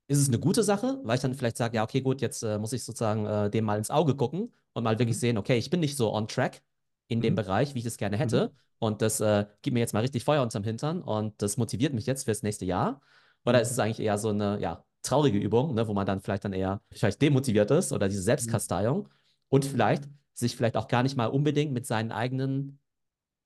[0.08, 2.58] ist es eine gute Sache, weil ich dann vielleicht sage, ja, okay, gut, jetzt äh,
[2.58, 5.20] muss ich sozusagen äh, dem mal ins Auge gucken und mal wirklich mhm.
[5.20, 6.62] sehen, okay, ich bin nicht so on track
[7.08, 7.22] in mhm.
[7.22, 8.50] dem Bereich, wie ich es gerne hätte.
[8.52, 8.58] Mhm.
[8.78, 12.06] Und das äh, gibt mir jetzt mal richtig Feuer unterm Hintern und das motiviert mich
[12.06, 13.00] jetzt fürs nächste Jahr.
[13.44, 16.44] Oder ist es eigentlich eher so eine, ja, traurige Übung, ne, wo man dann vielleicht
[16.44, 18.26] dann eher vielleicht demotiviert ist oder diese mhm.
[18.26, 19.08] Selbstkasteiung
[19.48, 22.78] und vielleicht sich vielleicht auch gar nicht mal unbedingt mit seinen eigenen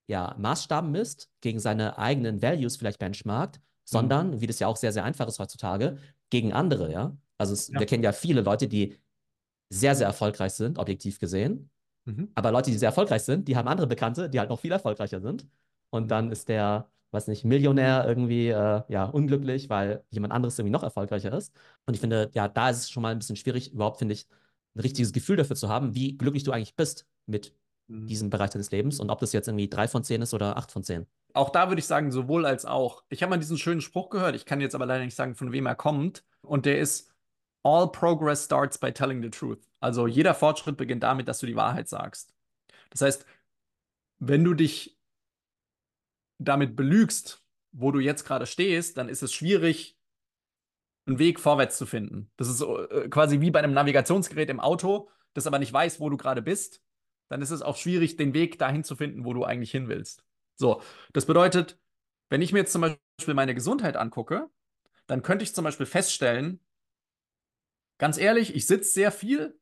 [0.06, 4.40] ja, Maßstaben misst, gegen seine eigenen Values vielleicht benchmarkt, sondern, mhm.
[4.40, 5.98] wie das ja auch sehr, sehr einfach ist heutzutage,
[6.30, 7.16] gegen andere, ja.
[7.38, 7.78] Also es, ja.
[7.78, 8.96] wir kennen ja viele Leute, die
[9.68, 11.70] sehr, sehr erfolgreich sind, objektiv gesehen.
[12.04, 12.30] Mhm.
[12.34, 15.20] Aber Leute, die sehr erfolgreich sind, die haben andere Bekannte, die halt noch viel erfolgreicher
[15.20, 15.46] sind.
[15.90, 16.08] Und mhm.
[16.08, 20.82] dann ist der, weiß nicht, Millionär irgendwie äh, ja, unglücklich, weil jemand anderes irgendwie noch
[20.82, 21.52] erfolgreicher ist.
[21.84, 24.26] Und ich finde, ja, da ist es schon mal ein bisschen schwierig, überhaupt, finde ich,
[24.74, 27.52] ein richtiges Gefühl dafür zu haben, wie glücklich du eigentlich bist mit
[27.88, 28.06] mhm.
[28.06, 30.72] diesem Bereich deines Lebens und ob das jetzt irgendwie drei von zehn ist oder acht
[30.72, 31.06] von zehn.
[31.34, 33.04] Auch da würde ich sagen, sowohl als auch.
[33.10, 35.52] Ich habe mal diesen schönen Spruch gehört, ich kann jetzt aber leider nicht sagen, von
[35.52, 36.24] wem er kommt.
[36.42, 37.12] Und der ist,
[37.66, 39.58] All progress starts by telling the truth.
[39.80, 42.32] Also jeder Fortschritt beginnt damit, dass du die Wahrheit sagst.
[42.90, 43.26] Das heißt,
[44.20, 44.96] wenn du dich
[46.38, 49.98] damit belügst, wo du jetzt gerade stehst, dann ist es schwierig,
[51.06, 52.30] einen Weg vorwärts zu finden.
[52.36, 56.08] Das ist äh, quasi wie bei einem Navigationsgerät im Auto, das aber nicht weiß, wo
[56.08, 56.80] du gerade bist.
[57.28, 60.24] Dann ist es auch schwierig, den Weg dahin zu finden, wo du eigentlich hin willst.
[60.56, 61.78] So, das bedeutet,
[62.28, 64.48] wenn ich mir jetzt zum Beispiel meine Gesundheit angucke,
[65.06, 66.60] dann könnte ich zum Beispiel feststellen,
[67.98, 69.58] ganz ehrlich, ich sitze sehr viel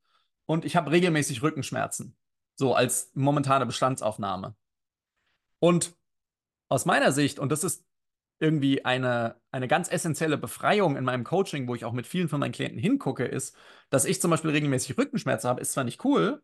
[0.46, 2.16] und ich habe regelmäßig Rückenschmerzen.
[2.56, 4.54] So als momentane Bestandsaufnahme.
[5.58, 5.96] Und
[6.68, 7.84] aus meiner Sicht, und das ist
[8.38, 12.40] irgendwie eine, eine ganz essentielle Befreiung in meinem Coaching, wo ich auch mit vielen von
[12.40, 13.56] meinen Klienten hingucke, ist,
[13.90, 16.42] dass ich zum Beispiel regelmäßig Rückenschmerzen habe, ist zwar nicht cool,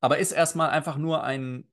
[0.00, 1.68] aber ist erstmal einfach nur ein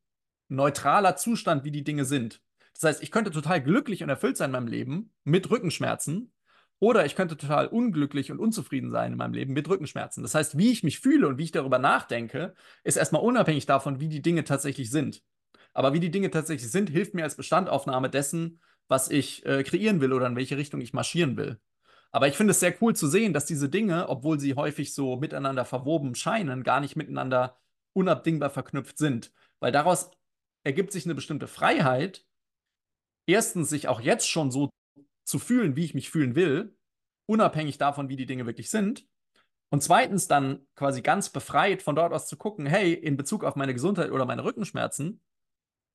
[0.48, 2.42] neutraler Zustand, wie die Dinge sind.
[2.74, 6.32] Das heißt, ich könnte total glücklich und erfüllt sein in meinem Leben mit Rückenschmerzen
[6.80, 10.22] oder ich könnte total unglücklich und unzufrieden sein in meinem Leben mit Rückenschmerzen.
[10.22, 14.00] Das heißt, wie ich mich fühle und wie ich darüber nachdenke, ist erstmal unabhängig davon,
[14.00, 15.24] wie die Dinge tatsächlich sind.
[15.74, 20.02] Aber wie die Dinge tatsächlich sind, hilft mir als Bestandaufnahme dessen, was ich äh, kreieren
[20.02, 21.60] will oder in welche Richtung ich marschieren will.
[22.12, 25.16] Aber ich finde es sehr cool zu sehen, dass diese Dinge, obwohl sie häufig so
[25.16, 27.58] miteinander verwoben scheinen, gar nicht miteinander
[27.94, 29.32] unabdingbar verknüpft sind.
[29.60, 30.12] Weil daraus
[30.64, 32.26] ergibt sich eine bestimmte Freiheit,
[33.26, 34.70] erstens sich auch jetzt schon so
[35.24, 36.76] zu fühlen, wie ich mich fühlen will,
[37.26, 39.08] unabhängig davon, wie die Dinge wirklich sind.
[39.70, 43.56] Und zweitens dann quasi ganz befreit von dort aus zu gucken, hey, in Bezug auf
[43.56, 45.22] meine Gesundheit oder meine Rückenschmerzen,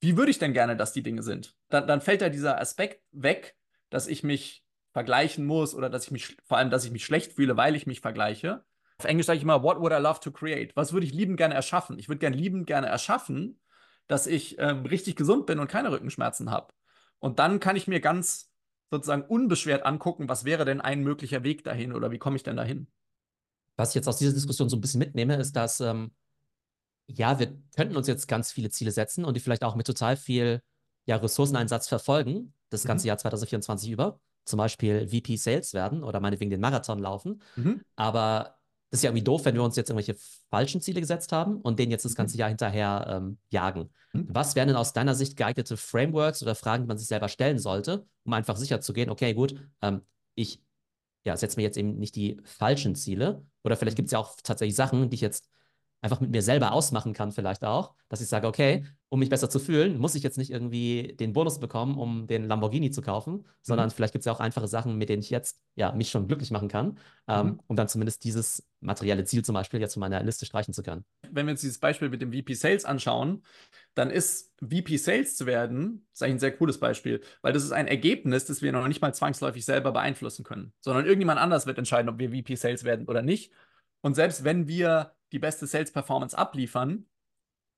[0.00, 1.56] wie würde ich denn gerne, dass die Dinge sind?
[1.68, 3.56] Dann, dann fällt da dieser Aspekt weg,
[3.90, 7.32] dass ich mich vergleichen muss oder dass ich mich, vor allem, dass ich mich schlecht
[7.34, 8.64] fühle, weil ich mich vergleiche.
[8.98, 10.74] Auf Englisch sage ich immer, what would I love to create?
[10.74, 11.98] Was würde ich liebend gerne erschaffen?
[11.98, 13.60] Ich würde gerne liebend gerne erschaffen,
[14.08, 16.72] dass ich ähm, richtig gesund bin und keine Rückenschmerzen habe.
[17.20, 18.50] Und dann kann ich mir ganz
[18.90, 22.56] sozusagen unbeschwert angucken, was wäre denn ein möglicher Weg dahin oder wie komme ich denn
[22.56, 22.88] dahin?
[23.76, 26.10] Was ich jetzt aus dieser Diskussion so ein bisschen mitnehme, ist, dass ähm,
[27.06, 30.16] ja, wir könnten uns jetzt ganz viele Ziele setzen und die vielleicht auch mit total
[30.16, 30.62] viel
[31.04, 33.08] ja, Ressourceneinsatz verfolgen, das ganze mhm.
[33.08, 34.20] Jahr 2024 über.
[34.44, 37.42] zum Beispiel VP Sales werden oder meinetwegen den Marathon laufen.
[37.56, 37.82] Mhm.
[37.96, 38.57] Aber
[38.90, 40.16] ist ja irgendwie doof, wenn wir uns jetzt irgendwelche
[40.50, 42.16] falschen Ziele gesetzt haben und denen jetzt das Mhm.
[42.16, 43.90] ganze Jahr hinterher ähm, jagen.
[44.12, 44.26] Mhm.
[44.30, 47.58] Was wären denn aus deiner Sicht geeignete Frameworks oder Fragen, die man sich selber stellen
[47.58, 50.02] sollte, um einfach sicher zu gehen, okay, gut, ähm,
[50.34, 50.62] ich
[51.24, 53.44] ja, setze mir jetzt eben nicht die falschen Ziele.
[53.64, 55.47] Oder vielleicht gibt es ja auch tatsächlich Sachen, die ich jetzt
[56.00, 59.48] einfach mit mir selber ausmachen kann, vielleicht auch, dass ich sage, okay, um mich besser
[59.50, 63.46] zu fühlen, muss ich jetzt nicht irgendwie den Bonus bekommen, um den Lamborghini zu kaufen,
[63.62, 66.28] sondern vielleicht gibt es ja auch einfache Sachen, mit denen ich jetzt ja mich schon
[66.28, 67.60] glücklich machen kann, ähm, Mhm.
[67.66, 71.04] um dann zumindest dieses materielle Ziel zum Beispiel jetzt von meiner Liste streichen zu können.
[71.30, 73.42] Wenn wir uns dieses Beispiel mit dem VP Sales anschauen,
[73.94, 77.72] dann ist VP Sales zu werden, ist eigentlich ein sehr cooles Beispiel, weil das ist
[77.72, 81.78] ein Ergebnis, das wir noch nicht mal zwangsläufig selber beeinflussen können, sondern irgendjemand anders wird
[81.78, 83.52] entscheiden, ob wir VP Sales werden oder nicht.
[84.00, 87.06] Und selbst wenn wir die beste Sales Performance abliefern,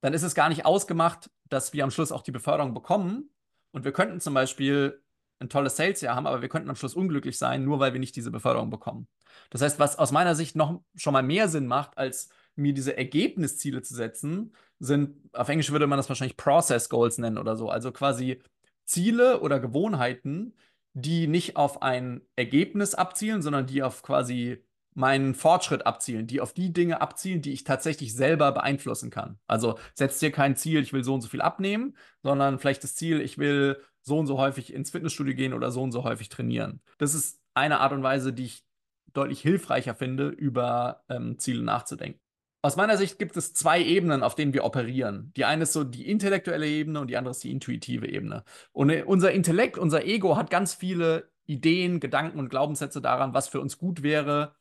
[0.01, 3.31] dann ist es gar nicht ausgemacht, dass wir am Schluss auch die Beförderung bekommen.
[3.73, 5.03] Und wir könnten zum Beispiel
[5.41, 8.17] ein tolles Sales-Jahr haben, aber wir könnten am Schluss unglücklich sein, nur weil wir nicht
[8.17, 9.09] diese Beförderung bekommen.
[9.51, 12.97] Das heißt, was aus meiner Sicht noch schon mal mehr Sinn macht, als mir diese
[12.97, 17.71] Ergebnisziele zu setzen, sind, auf Englisch würde man das wahrscheinlich Process Goals nennen oder so.
[17.71, 18.43] Also quasi
[18.85, 20.55] Ziele oder Gewohnheiten,
[20.93, 26.53] die nicht auf ein Ergebnis abzielen, sondern die auf quasi meinen Fortschritt abzielen, die auf
[26.53, 29.39] die Dinge abzielen, die ich tatsächlich selber beeinflussen kann.
[29.47, 32.95] Also setzt dir kein Ziel, ich will so und so viel abnehmen, sondern vielleicht das
[32.95, 36.29] Ziel, ich will so und so häufig ins Fitnessstudio gehen oder so und so häufig
[36.29, 36.81] trainieren.
[36.99, 38.65] Das ist eine Art und Weise, die ich
[39.13, 42.21] deutlich hilfreicher finde, über ähm, Ziele nachzudenken.
[42.63, 45.33] Aus meiner Sicht gibt es zwei Ebenen, auf denen wir operieren.
[45.35, 48.45] Die eine ist so die intellektuelle Ebene und die andere ist die intuitive Ebene.
[48.73, 53.49] Und äh, unser Intellekt, unser Ego hat ganz viele Ideen, Gedanken und Glaubenssätze daran, was
[53.49, 54.55] für uns gut wäre,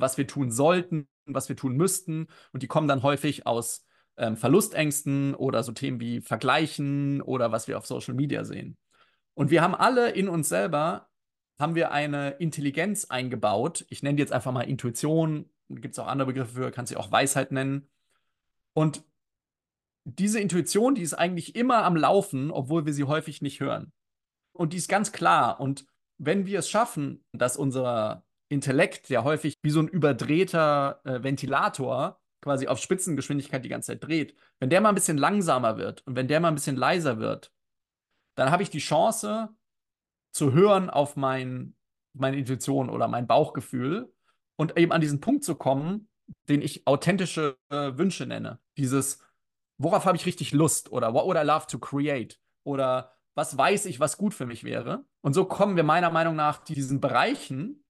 [0.00, 2.28] was wir tun sollten, was wir tun müssten.
[2.52, 7.68] Und die kommen dann häufig aus ähm, Verlustängsten oder so Themen wie Vergleichen oder was
[7.68, 8.76] wir auf Social Media sehen.
[9.34, 11.08] Und wir haben alle in uns selber,
[11.58, 13.86] haben wir eine Intelligenz eingebaut.
[13.88, 15.50] Ich nenne die jetzt einfach mal Intuition.
[15.68, 17.88] Gibt es auch andere Begriffe für, kann sie auch Weisheit nennen.
[18.74, 19.04] Und
[20.04, 23.92] diese Intuition, die ist eigentlich immer am Laufen, obwohl wir sie häufig nicht hören.
[24.52, 25.60] Und die ist ganz klar.
[25.60, 25.86] Und
[26.18, 32.20] wenn wir es schaffen, dass unser Intellekt, der häufig wie so ein überdrehter äh, Ventilator
[32.42, 36.16] quasi auf Spitzengeschwindigkeit die ganze Zeit dreht, wenn der mal ein bisschen langsamer wird und
[36.16, 37.52] wenn der mal ein bisschen leiser wird,
[38.34, 39.48] dann habe ich die Chance
[40.32, 41.74] zu hören auf mein,
[42.14, 44.12] meine Intuition oder mein Bauchgefühl
[44.56, 46.08] und eben an diesen Punkt zu kommen,
[46.48, 48.58] den ich authentische äh, Wünsche nenne.
[48.76, 49.20] Dieses,
[49.78, 53.86] worauf habe ich richtig Lust oder what would I love to create oder was weiß
[53.86, 55.04] ich, was gut für mich wäre.
[55.20, 57.81] Und so kommen wir meiner Meinung nach diesen Bereichen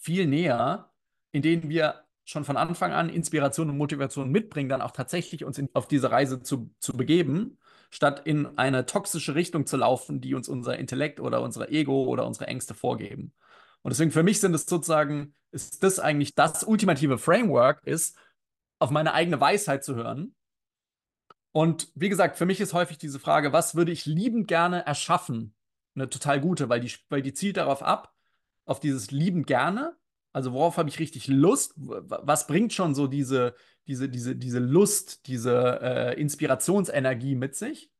[0.00, 0.90] viel näher,
[1.30, 5.58] in denen wir schon von Anfang an Inspiration und Motivation mitbringen, dann auch tatsächlich uns
[5.58, 7.58] in, auf diese Reise zu, zu begeben,
[7.90, 12.26] statt in eine toxische Richtung zu laufen, die uns unser Intellekt oder unser Ego oder
[12.26, 13.32] unsere Ängste vorgeben.
[13.82, 18.16] Und deswegen für mich sind es sozusagen, ist das eigentlich das ultimative Framework, ist,
[18.78, 20.34] auf meine eigene Weisheit zu hören.
[21.52, 25.54] Und wie gesagt, für mich ist häufig diese Frage, was würde ich liebend gerne erschaffen?
[25.96, 28.09] Eine total gute, weil die, weil die zielt darauf ab,
[28.70, 29.96] auf dieses liebend gerne.
[30.32, 31.72] Also worauf habe ich richtig Lust?
[31.76, 33.54] Was bringt schon so diese,
[33.88, 37.90] diese, diese, diese Lust, diese äh, Inspirationsenergie mit sich?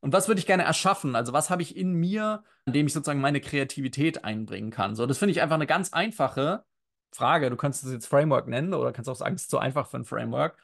[0.00, 1.16] Und was würde ich gerne erschaffen?
[1.16, 4.94] Also was habe ich in mir, an dem ich sozusagen meine Kreativität einbringen kann?
[4.94, 6.62] So, das finde ich einfach eine ganz einfache
[7.10, 7.48] Frage.
[7.48, 9.96] Du kannst es jetzt Framework nennen oder kannst auch sagen, es ist zu einfach für
[9.96, 10.58] ein Framework,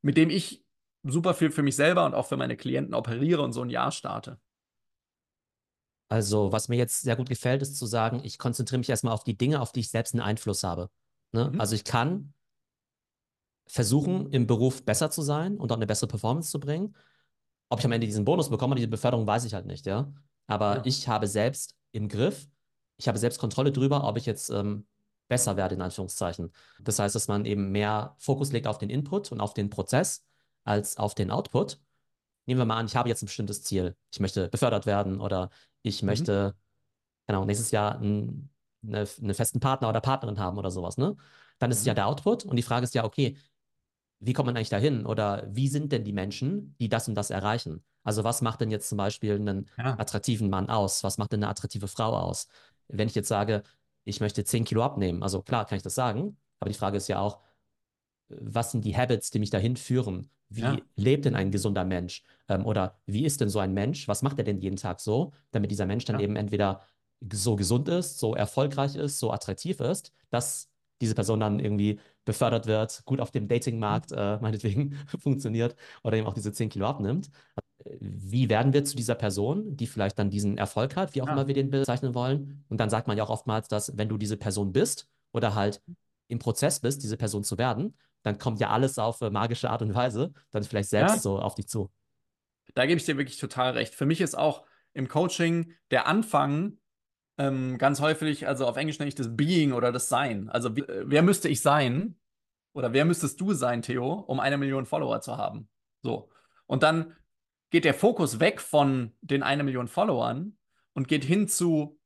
[0.00, 0.64] mit dem ich
[1.02, 3.92] super viel für mich selber und auch für meine Klienten operiere und so ein Jahr
[3.92, 4.40] starte.
[6.12, 9.24] Also, was mir jetzt sehr gut gefällt, ist zu sagen, ich konzentriere mich erstmal auf
[9.24, 10.90] die Dinge, auf die ich selbst einen Einfluss habe.
[11.32, 11.48] Ne?
[11.50, 11.58] Mhm.
[11.58, 12.34] Also ich kann
[13.66, 16.94] versuchen, im Beruf besser zu sein und auch eine bessere Performance zu bringen.
[17.70, 20.12] Ob ich am Ende diesen Bonus bekomme, diese Beförderung, weiß ich halt nicht, ja.
[20.48, 20.82] Aber Ja.
[20.84, 22.46] ich habe selbst im Griff,
[22.98, 24.86] ich habe selbst Kontrolle drüber, ob ich jetzt ähm,
[25.28, 26.52] besser werde, in Anführungszeichen.
[26.82, 30.26] Das heißt, dass man eben mehr Fokus legt auf den Input und auf den Prozess
[30.62, 31.80] als auf den Output.
[32.46, 33.96] Nehmen wir mal an, ich habe jetzt ein bestimmtes Ziel.
[34.12, 35.50] Ich möchte befördert werden oder
[35.82, 36.06] ich Mhm.
[36.06, 36.54] möchte,
[37.26, 38.50] genau, nächstes Jahr einen,
[38.86, 41.16] eine, einen festen Partner oder Partnerin haben oder sowas, ne?
[41.58, 41.96] Dann ist es ja Mhm.
[41.96, 43.36] der Output und die Frage ist ja, okay,
[44.20, 45.06] wie kommt man eigentlich dahin?
[45.06, 47.84] Oder wie sind denn die Menschen, die das und das erreichen?
[48.04, 49.98] Also was macht denn jetzt zum Beispiel einen Ja.
[49.98, 51.04] attraktiven Mann aus?
[51.04, 52.48] Was macht denn eine attraktive Frau aus?
[52.88, 53.62] Wenn ich jetzt sage,
[54.04, 57.08] ich möchte 10 Kilo abnehmen, also klar kann ich das sagen, aber die Frage ist
[57.08, 57.40] ja auch,
[58.28, 60.30] was sind die Habits, die mich dahin führen?
[60.54, 60.78] Wie Ja.
[60.96, 62.22] lebt denn ein gesunder Mensch?
[62.48, 64.08] Ähm, oder wie ist denn so ein Mensch?
[64.08, 66.24] Was macht er denn jeden Tag so, damit dieser Mensch dann Ja.
[66.24, 66.80] eben entweder
[67.32, 70.68] so gesund ist, so erfolgreich ist, so attraktiv ist, dass
[71.00, 76.26] diese Person dann irgendwie befördert wird, gut auf dem Datingmarkt äh, meinetwegen funktioniert oder eben
[76.26, 77.30] auch diese 10 Kilo abnimmt.
[78.00, 81.32] wie werden wir zu dieser Person, die vielleicht dann diesen Erfolg hat, wie auch ja.
[81.32, 82.64] immer wir den bezeichnen wollen.
[82.68, 85.82] Und dann sagt man ja auch oftmals, dass wenn du diese Person bist oder halt
[86.28, 89.82] im Prozess bist, diese Person zu werden, dann kommt ja alles auf äh, magische Art
[89.82, 91.20] und Weise dann vielleicht selbst ja.
[91.20, 91.90] so auf dich zu.
[92.74, 93.94] Da gebe ich dir wirklich total recht.
[93.94, 96.78] Für mich ist auch im Coaching der Anfang
[97.38, 100.48] ähm, ganz häufig, also auf Englisch nenne ich das Being oder das Sein.
[100.48, 102.16] Also wie, äh, wer müsste ich sein
[102.72, 105.68] oder wer müsstest du sein, Theo, um eine Million Follower zu haben?
[106.02, 106.30] So.
[106.66, 107.16] Und dann
[107.70, 110.56] geht der Fokus weg von den eine Million Followern
[110.92, 111.98] und geht hin zu,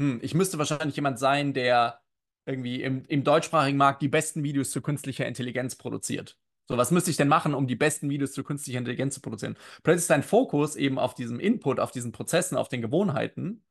[0.00, 2.00] hm, ich müsste wahrscheinlich jemand sein, der
[2.46, 6.38] irgendwie im, im deutschsprachigen Markt die besten Videos zu künstlicher Intelligenz produziert.
[6.66, 9.56] So, was müsste ich denn machen, um die besten Videos zu künstlicher Intelligenz zu produzieren?
[9.82, 13.64] Plötzlich ist dein Fokus eben auf diesem Input, auf diesen Prozessen, auf den Gewohnheiten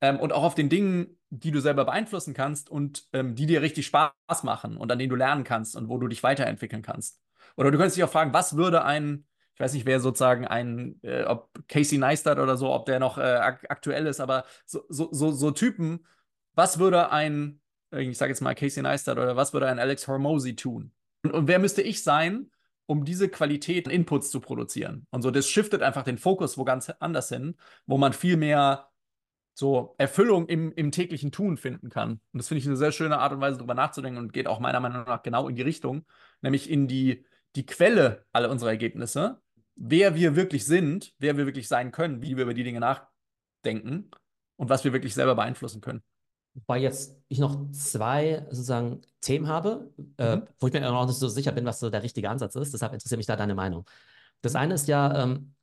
[0.00, 3.60] ähm, und auch auf den Dingen, die du selber beeinflussen kannst und ähm, die dir
[3.60, 7.20] richtig Spaß machen und an denen du lernen kannst und wo du dich weiterentwickeln kannst.
[7.56, 11.00] Oder du könntest dich auch fragen, was würde ein, ich weiß nicht, wer sozusagen ein,
[11.02, 15.08] äh, ob Casey Neistat oder so, ob der noch äh, aktuell ist, aber so, so,
[15.12, 16.06] so, so Typen,
[16.54, 20.56] was würde ein ich sage jetzt mal Casey Neistat oder was würde ein Alex Hormozy
[20.56, 20.92] tun?
[21.22, 22.50] Und, und, wer müsste ich sein,
[22.86, 25.06] um diese Qualität Inputs zu produzieren?
[25.10, 28.88] Und so, das shiftet einfach den Fokus wo ganz anders hin, wo man viel mehr
[29.54, 32.20] so Erfüllung im, im täglichen Tun finden kann.
[32.32, 34.60] Und das finde ich eine sehr schöne Art und Weise, darüber nachzudenken und geht auch
[34.60, 36.04] meiner Meinung nach genau in die Richtung,
[36.42, 37.24] nämlich in die,
[37.56, 39.40] die Quelle aller unserer Ergebnisse,
[39.74, 44.10] wer wir wirklich sind, wer wir wirklich sein können, wie wir über die Dinge nachdenken
[44.54, 46.02] und was wir wirklich selber beeinflussen können.
[46.60, 50.42] Wobei jetzt ich noch zwei sozusagen Themen habe, äh, mhm.
[50.58, 52.72] wo ich mir auch nicht so sicher bin, was so der richtige Ansatz ist.
[52.72, 53.88] Deshalb interessiert mich da deine Meinung.
[54.40, 55.54] Das eine ist ja, ähm,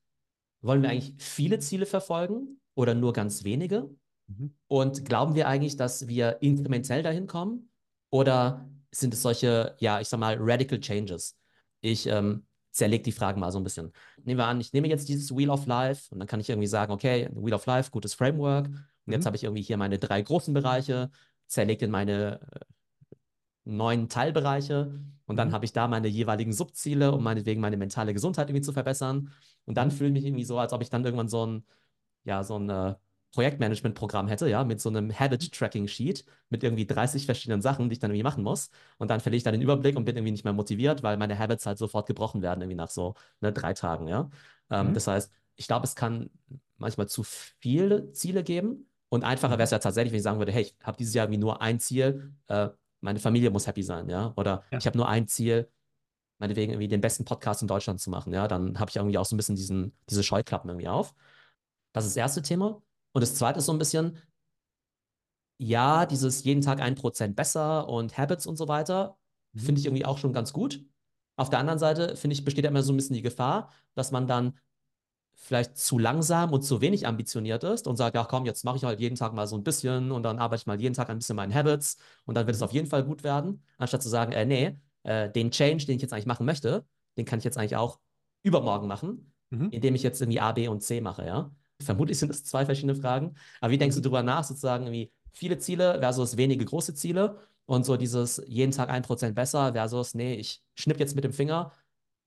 [0.62, 3.90] wollen wir eigentlich viele Ziele verfolgen oder nur ganz wenige?
[4.28, 4.56] Mhm.
[4.68, 7.70] Und glauben wir eigentlich, dass wir inkrementell dahin kommen?
[8.10, 11.38] Oder sind es solche, ja, ich sag mal, radical changes?
[11.82, 13.92] Ich ähm, zerlege die Fragen mal so ein bisschen.
[14.24, 16.68] Nehmen wir an, ich nehme jetzt dieses Wheel of Life und dann kann ich irgendwie
[16.68, 18.70] sagen, okay, Wheel of Life, gutes Framework.
[19.06, 19.28] Und jetzt mhm.
[19.28, 21.12] habe ich irgendwie hier meine drei großen Bereiche,
[21.48, 22.60] zerlegt in meine äh,
[23.66, 25.54] neun Teilbereiche und dann mhm.
[25.54, 29.32] habe ich da meine jeweiligen Subziele, um meinetwegen meine mentale Gesundheit irgendwie zu verbessern.
[29.66, 29.92] Und dann mhm.
[29.92, 31.66] fühle ich mich irgendwie so, als ob ich dann irgendwann so ein,
[32.24, 32.96] ja, so ein äh,
[33.34, 38.12] Projektmanagement-Programm hätte, ja, mit so einem Habit-Tracking-Sheet mit irgendwie 30 verschiedenen Sachen, die ich dann
[38.12, 38.70] irgendwie machen muss.
[38.98, 41.38] Und dann verliere ich dann den Überblick und bin irgendwie nicht mehr motiviert, weil meine
[41.38, 44.30] Habits halt sofort gebrochen werden, irgendwie nach so ne, drei Tagen, ja.
[44.70, 44.94] Ähm, mhm.
[44.94, 46.30] Das heißt, ich glaube, es kann
[46.78, 50.52] manchmal zu viele Ziele geben und einfacher wäre es ja tatsächlich, wenn ich sagen würde,
[50.52, 52.70] hey, ich habe dieses Jahr irgendwie nur ein Ziel, äh,
[53.02, 54.34] meine Familie muss happy sein, ja.
[54.36, 54.78] Oder ja.
[54.78, 55.72] ich habe nur ein Ziel,
[56.40, 58.48] meinetwegen irgendwie den besten Podcast in Deutschland zu machen, ja.
[58.48, 61.14] Dann habe ich irgendwie auch so ein bisschen diesen, diese Scheuklappen irgendwie auf.
[61.94, 62.82] Das ist das erste Thema.
[63.14, 64.18] Und das zweite ist so ein bisschen,
[65.58, 69.18] ja, dieses jeden Tag ein Prozent besser und Habits und so weiter,
[69.54, 69.60] mhm.
[69.60, 70.84] finde ich irgendwie auch schon ganz gut.
[71.38, 74.12] Auf der anderen Seite, finde ich, besteht ja immer so ein bisschen die Gefahr, dass
[74.12, 74.58] man dann
[75.36, 78.84] vielleicht zu langsam und zu wenig ambitioniert ist und sagt, ja komm, jetzt mache ich
[78.84, 81.18] halt jeden Tag mal so ein bisschen und dann arbeite ich mal jeden Tag ein
[81.18, 84.32] bisschen meinen Habits und dann wird es auf jeden Fall gut werden, anstatt zu sagen,
[84.32, 86.86] äh, nee, äh, den Change, den ich jetzt eigentlich machen möchte,
[87.18, 88.00] den kann ich jetzt eigentlich auch
[88.44, 89.70] übermorgen machen, mhm.
[89.70, 91.52] indem ich jetzt irgendwie A, B und C mache, ja.
[91.82, 95.58] Vermutlich sind es zwei verschiedene Fragen, aber wie denkst du darüber nach, sozusagen irgendwie viele
[95.58, 100.36] Ziele versus wenige große Ziele und so dieses jeden Tag ein Prozent besser versus, nee,
[100.36, 101.74] ich schnipp jetzt mit dem Finger,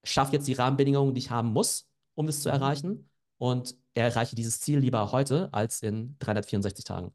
[0.05, 1.88] schaffe jetzt die Rahmenbedingungen, die ich haben muss,
[2.19, 3.09] um das zu erreichen.
[3.39, 7.13] Und erreiche dieses Ziel lieber heute als in 364 Tagen.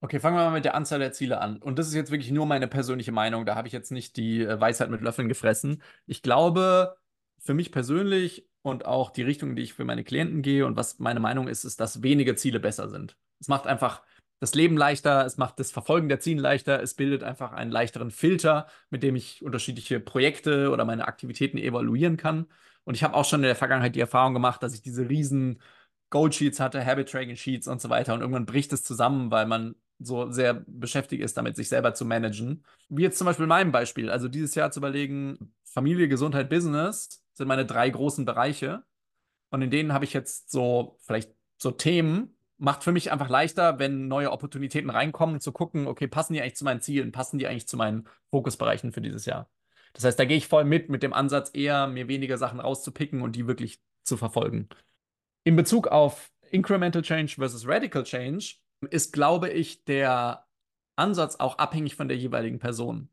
[0.00, 1.60] Okay, fangen wir mal mit der Anzahl der Ziele an.
[1.60, 3.44] Und das ist jetzt wirklich nur meine persönliche Meinung.
[3.44, 5.82] Da habe ich jetzt nicht die äh, Weisheit mit Löffeln gefressen.
[6.06, 6.96] Ich glaube,
[7.40, 11.00] für mich persönlich und auch die Richtung, die ich für meine Klienten gehe und was
[11.00, 13.16] meine Meinung ist, ist, dass wenige Ziele besser sind.
[13.40, 14.02] Es macht einfach
[14.38, 18.12] das Leben leichter, es macht das Verfolgen der Ziele leichter, es bildet einfach einen leichteren
[18.12, 22.46] Filter, mit dem ich unterschiedliche Projekte oder meine Aktivitäten evaluieren kann.
[22.88, 25.60] Und ich habe auch schon in der Vergangenheit die Erfahrung gemacht, dass ich diese riesen
[26.08, 28.14] Gold-Sheets hatte, Habit-Tracking-Sheets und so weiter.
[28.14, 32.06] Und irgendwann bricht es zusammen, weil man so sehr beschäftigt ist, damit sich selber zu
[32.06, 32.64] managen.
[32.88, 34.08] Wie jetzt zum Beispiel in meinem Beispiel.
[34.08, 38.84] Also dieses Jahr zu überlegen, Familie, Gesundheit, Business sind meine drei großen Bereiche.
[39.50, 43.78] Und in denen habe ich jetzt so vielleicht so Themen, macht für mich einfach leichter,
[43.78, 47.48] wenn neue Opportunitäten reinkommen, zu gucken, okay, passen die eigentlich zu meinen Zielen, passen die
[47.48, 49.50] eigentlich zu meinen Fokusbereichen für dieses Jahr.
[49.98, 53.20] Das heißt, da gehe ich voll mit, mit dem Ansatz, eher mir weniger Sachen rauszupicken
[53.20, 54.68] und die wirklich zu verfolgen.
[55.42, 58.58] In Bezug auf Incremental Change versus Radical Change
[58.90, 60.46] ist, glaube ich, der
[60.94, 63.08] Ansatz auch abhängig von der jeweiligen Person.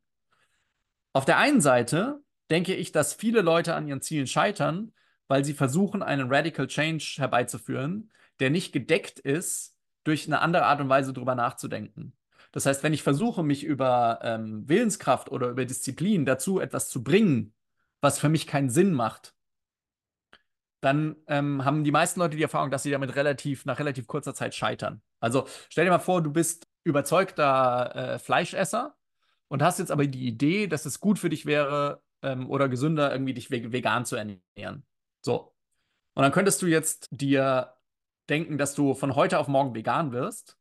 [1.11, 2.21] Auf der einen Seite
[2.51, 4.93] denke ich, dass viele Leute an ihren Zielen scheitern,
[5.27, 10.81] weil sie versuchen, einen Radical Change herbeizuführen, der nicht gedeckt ist durch eine andere Art
[10.81, 12.13] und Weise darüber nachzudenken.
[12.56, 17.03] Das heißt, wenn ich versuche, mich über ähm, Willenskraft oder über Disziplin dazu etwas zu
[17.03, 17.53] bringen,
[17.99, 19.36] was für mich keinen Sinn macht,
[20.80, 24.34] dann ähm, haben die meisten Leute die Erfahrung, dass sie damit relativ nach relativ kurzer
[24.34, 25.01] Zeit scheitern.
[25.20, 28.95] Also stell dir mal vor, du bist überzeugter äh, Fleischesser
[29.49, 33.12] und hast jetzt aber die Idee, dass es gut für dich wäre ähm, oder gesünder,
[33.12, 34.86] irgendwie dich vegan zu ernähren.
[35.22, 35.53] So.
[36.14, 37.74] Und dann könntest du jetzt dir
[38.30, 40.58] denken, dass du von heute auf morgen vegan wirst.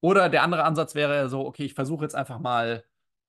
[0.00, 2.84] Oder der andere Ansatz wäre so, okay, ich versuche jetzt einfach mal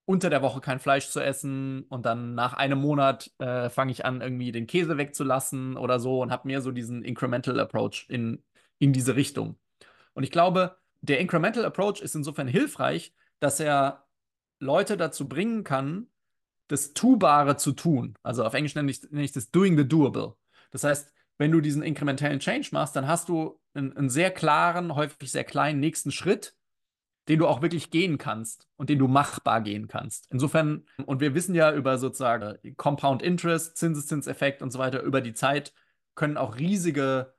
[0.05, 4.05] unter der Woche kein Fleisch zu essen und dann nach einem Monat äh, fange ich
[4.05, 8.43] an, irgendwie den Käse wegzulassen oder so und habe mehr so diesen Incremental Approach in,
[8.80, 9.59] in diese Richtung.
[10.13, 14.07] Und ich glaube, der Incremental Approach ist insofern hilfreich, dass er
[14.59, 16.07] Leute dazu bringen kann,
[16.67, 18.15] das Tubare zu tun.
[18.24, 20.36] Also auf Englisch nenne ich, nenne ich das Doing the Doable.
[20.72, 24.95] Das heißt, wenn du diesen inkrementellen Change machst, dann hast du einen, einen sehr klaren,
[24.95, 26.55] häufig sehr kleinen nächsten Schritt,
[27.30, 30.27] den du auch wirklich gehen kannst und den du machbar gehen kannst.
[30.32, 35.36] Insofern, und wir wissen ja über sozusagen Compound Interest, Zinseszinseffekt und so weiter, über die
[35.36, 35.71] Zeit
[36.15, 37.34] können auch riesige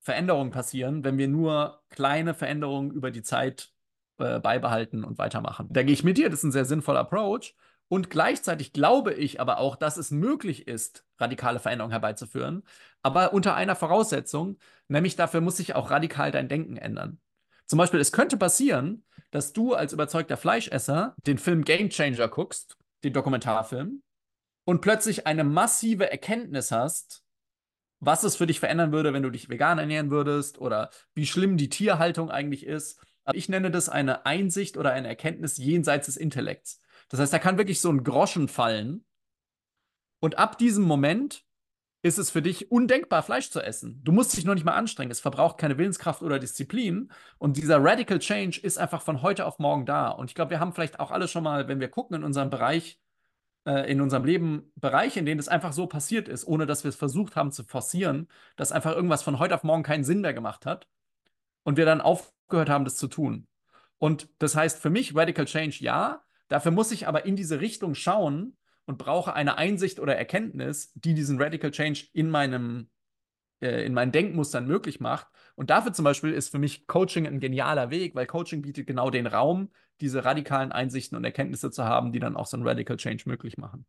[0.00, 3.72] Veränderungen passieren, wenn wir nur kleine Veränderungen über die Zeit
[4.18, 5.68] äh, beibehalten und weitermachen.
[5.70, 7.54] Da gehe ich mit dir, das ist ein sehr sinnvoller Approach.
[7.86, 12.62] Und gleichzeitig glaube ich aber auch, dass es möglich ist, radikale Veränderungen herbeizuführen,
[13.02, 14.58] aber unter einer Voraussetzung,
[14.88, 17.20] nämlich dafür muss sich auch radikal dein Denken ändern.
[17.66, 22.76] Zum Beispiel, es könnte passieren, dass du als überzeugter Fleischesser den Film Game Changer guckst,
[23.04, 24.02] den Dokumentarfilm,
[24.64, 27.22] und plötzlich eine massive Erkenntnis hast,
[28.00, 31.56] was es für dich verändern würde, wenn du dich vegan ernähren würdest oder wie schlimm
[31.56, 33.00] die Tierhaltung eigentlich ist.
[33.32, 36.80] Ich nenne das eine Einsicht oder eine Erkenntnis jenseits des Intellekts.
[37.08, 39.04] Das heißt, da kann wirklich so ein Groschen fallen.
[40.20, 41.44] Und ab diesem Moment
[42.02, 44.00] ist es für dich undenkbar, Fleisch zu essen.
[44.02, 45.10] Du musst dich noch nicht mal anstrengen.
[45.10, 47.12] Es verbraucht keine Willenskraft oder Disziplin.
[47.38, 50.08] Und dieser Radical Change ist einfach von heute auf morgen da.
[50.08, 52.48] Und ich glaube, wir haben vielleicht auch alle schon mal, wenn wir gucken in unserem
[52.48, 52.98] Bereich,
[53.66, 56.88] äh, in unserem Leben Bereiche, in denen es einfach so passiert ist, ohne dass wir
[56.88, 60.34] es versucht haben zu forcieren, dass einfach irgendwas von heute auf morgen keinen Sinn mehr
[60.34, 60.88] gemacht hat.
[61.64, 63.46] Und wir dann aufgehört haben, das zu tun.
[63.98, 66.22] Und das heißt für mich, Radical Change ja.
[66.48, 68.56] Dafür muss ich aber in diese Richtung schauen,
[68.90, 72.88] und brauche eine Einsicht oder Erkenntnis, die diesen Radical Change in meinem
[73.60, 75.28] äh, in meinen Denkmustern möglich macht.
[75.54, 79.10] Und dafür zum Beispiel ist für mich Coaching ein genialer Weg, weil Coaching bietet genau
[79.10, 79.70] den Raum,
[80.00, 83.58] diese radikalen Einsichten und Erkenntnisse zu haben, die dann auch so einen Radical Change möglich
[83.58, 83.86] machen.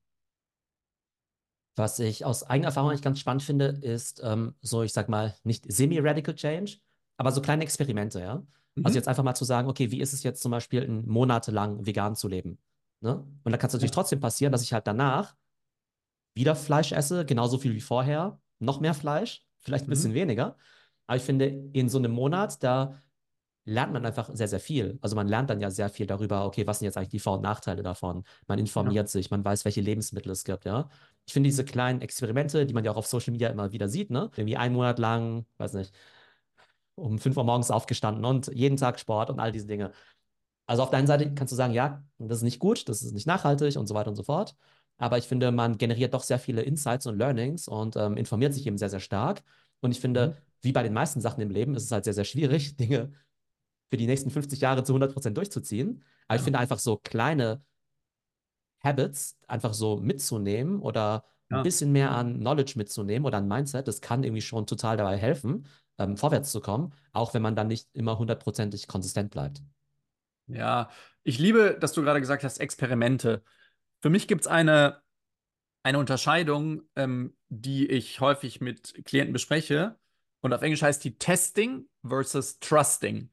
[1.76, 5.34] Was ich aus eigener Erfahrung eigentlich ganz spannend finde, ist ähm, so, ich sag mal,
[5.43, 6.78] nicht semi-radical Change,
[7.18, 8.34] aber so kleine Experimente, ja.
[8.34, 8.45] Also
[8.76, 8.86] mhm.
[8.86, 12.16] Also jetzt einfach mal zu sagen, okay, wie ist es jetzt zum Beispiel, monatelang vegan
[12.16, 12.60] zu leben?
[13.02, 13.26] Ne?
[13.43, 13.95] Und da kann es natürlich ja.
[13.95, 15.36] trotzdem passieren, dass ich halt danach
[16.34, 19.91] wieder Fleisch esse, genauso viel wie vorher, noch mehr Fleisch, vielleicht ein mhm.
[19.91, 20.58] bisschen weniger.
[21.08, 22.95] Aber ich finde, in so einem Monat, da
[23.66, 24.97] lernt man einfach sehr, sehr viel.
[25.02, 27.36] Also man lernt dann ja sehr viel darüber, okay, was sind jetzt eigentlich die Vor-
[27.36, 28.24] und Nachteile davon?
[28.47, 29.12] Man informiert ja.
[29.12, 30.89] sich, man weiß, welche Lebensmittel es gibt, ja.
[31.28, 34.10] Ich finde diese kleinen Experimente, die man ja auch auf Social Media immer wieder sieht,
[34.10, 34.32] ne?
[34.36, 35.93] Irgendwie einen Monat lang, weiß nicht,
[36.95, 39.91] um 5 Uhr morgens aufgestanden und jeden Tag Sport und all diese Dinge.
[40.72, 43.11] Also auf der einen Seite kannst du sagen, ja, das ist nicht gut, das ist
[43.11, 44.55] nicht nachhaltig und so weiter und so fort.
[44.97, 48.65] Aber ich finde, man generiert doch sehr viele Insights und Learnings und ähm, informiert sich
[48.65, 49.43] eben sehr, sehr stark.
[49.82, 50.34] Und ich finde, mhm.
[50.61, 53.11] wie bei den meisten Sachen im Leben, ist es halt sehr, sehr schwierig, Dinge
[53.89, 56.05] für die nächsten 50 Jahre zu 100 Prozent durchzuziehen.
[56.30, 56.39] Aber ja.
[56.39, 57.61] ich finde einfach so kleine
[58.82, 61.57] Habits einfach so mitzunehmen oder ja.
[61.57, 65.17] ein bisschen mehr an Knowledge mitzunehmen oder an Mindset, das kann irgendwie schon total dabei
[65.17, 65.65] helfen,
[65.97, 69.61] ähm, vorwärts zu kommen, auch wenn man dann nicht immer hundertprozentig konsistent bleibt.
[70.54, 70.89] Ja,
[71.24, 73.43] ich liebe, dass du gerade gesagt hast, Experimente.
[74.02, 75.02] Für mich gibt es eine,
[75.84, 79.97] eine Unterscheidung, ähm, die ich häufig mit Klienten bespreche.
[80.41, 83.30] Und auf Englisch heißt die Testing versus Trusting.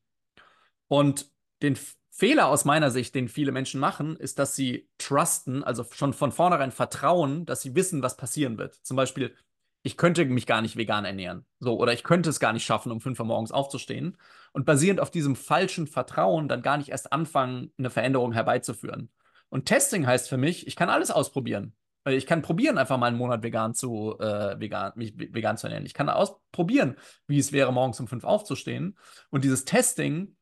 [0.89, 1.31] Und
[1.62, 1.79] den
[2.11, 6.33] Fehler aus meiner Sicht, den viele Menschen machen, ist, dass sie trusten, also schon von
[6.33, 8.75] vornherein vertrauen, dass sie wissen, was passieren wird.
[8.75, 9.35] Zum Beispiel,
[9.83, 11.45] ich könnte mich gar nicht vegan ernähren.
[11.61, 14.16] So, oder ich könnte es gar nicht schaffen, um 5 Uhr morgens aufzustehen.
[14.53, 19.11] Und basierend auf diesem falschen Vertrauen dann gar nicht erst anfangen, eine Veränderung herbeizuführen.
[19.49, 21.74] Und Testing heißt für mich, ich kann alles ausprobieren.
[22.07, 25.85] Ich kann probieren, einfach mal einen Monat vegan zu, äh, vegan, mich vegan zu ernähren.
[25.85, 28.97] Ich kann ausprobieren, wie es wäre, morgens um fünf aufzustehen.
[29.31, 30.37] Und dieses Testing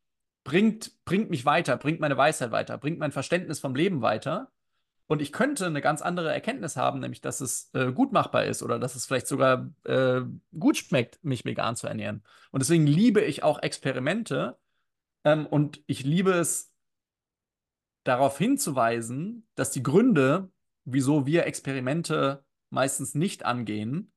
[0.45, 4.53] bringt, bringt mich weiter, bringt meine Weisheit weiter, bringt mein Verständnis vom Leben weiter.
[5.09, 8.63] Und ich könnte eine ganz andere Erkenntnis haben, nämlich, dass es äh, gut machbar ist
[8.63, 10.23] oder dass es vielleicht sogar äh,
[10.59, 12.25] gut schmeckt, mich vegan zu ernähren.
[12.51, 14.59] Und deswegen liebe ich auch Experimente
[15.25, 16.73] ähm, und ich liebe es,
[18.07, 20.51] darauf hinzuweisen, dass die Gründe,
[20.85, 24.13] wieso wir Experimente meistens nicht angehen,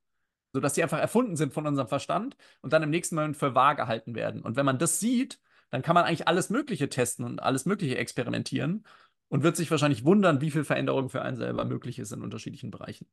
[0.53, 3.75] sodass sie einfach erfunden sind von unserem Verstand und dann im nächsten Moment für wahr
[3.75, 4.41] gehalten werden.
[4.41, 7.97] Und wenn man das sieht, dann kann man eigentlich alles Mögliche testen und alles Mögliche
[7.97, 8.85] experimentieren
[9.29, 12.71] und wird sich wahrscheinlich wundern, wie viel Veränderung für einen selber möglich ist in unterschiedlichen
[12.71, 13.07] Bereichen.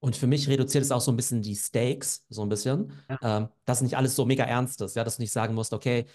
[0.00, 3.18] Und für mich reduziert es auch so ein bisschen die Stakes, so ein bisschen, ja.
[3.38, 6.06] ähm, dass nicht alles so mega ernst ist, ja, dass du nicht sagen musst, okay,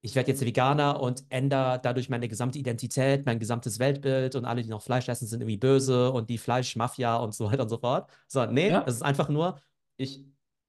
[0.00, 4.62] ich werde jetzt Veganer und ändere dadurch meine gesamte Identität, mein gesamtes Weltbild und alle,
[4.62, 7.78] die noch Fleisch essen, sind irgendwie böse und die Fleischmafia und so weiter und so
[7.78, 8.10] fort.
[8.26, 8.84] So, nee, ja.
[8.86, 9.60] es ist einfach nur,
[9.96, 10.22] ich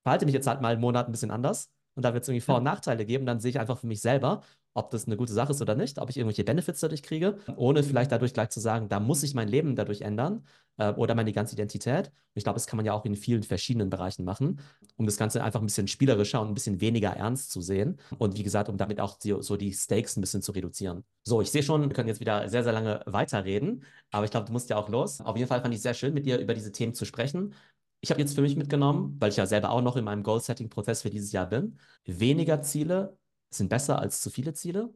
[0.04, 2.46] verhalte mich jetzt halt mal einen Monat ein bisschen anders und da wird es irgendwie
[2.46, 3.26] Vor- und Nachteile geben.
[3.26, 4.42] Dann sehe ich einfach für mich selber,
[4.76, 7.82] ob das eine gute Sache ist oder nicht, ob ich irgendwelche Benefits dadurch kriege, ohne
[7.82, 10.46] vielleicht dadurch gleich zu sagen, da muss ich mein Leben dadurch ändern
[10.78, 12.08] äh, oder meine ganze Identität.
[12.08, 14.60] Und ich glaube, das kann man ja auch in vielen verschiedenen Bereichen machen,
[14.98, 17.98] um das Ganze einfach ein bisschen spielerischer und ein bisschen weniger ernst zu sehen.
[18.18, 21.06] Und wie gesagt, um damit auch die, so die Stakes ein bisschen zu reduzieren.
[21.24, 24.48] So, ich sehe schon, wir können jetzt wieder sehr, sehr lange weiterreden, aber ich glaube,
[24.48, 25.22] du musst ja auch los.
[25.22, 27.54] Auf jeden Fall fand ich sehr schön, mit dir über diese Themen zu sprechen.
[28.02, 31.02] Ich habe jetzt für mich mitgenommen, weil ich ja selber auch noch in meinem Goal-Setting-Prozess
[31.02, 33.18] für dieses Jahr bin, weniger Ziele
[33.58, 34.94] sind besser als zu viele Ziele.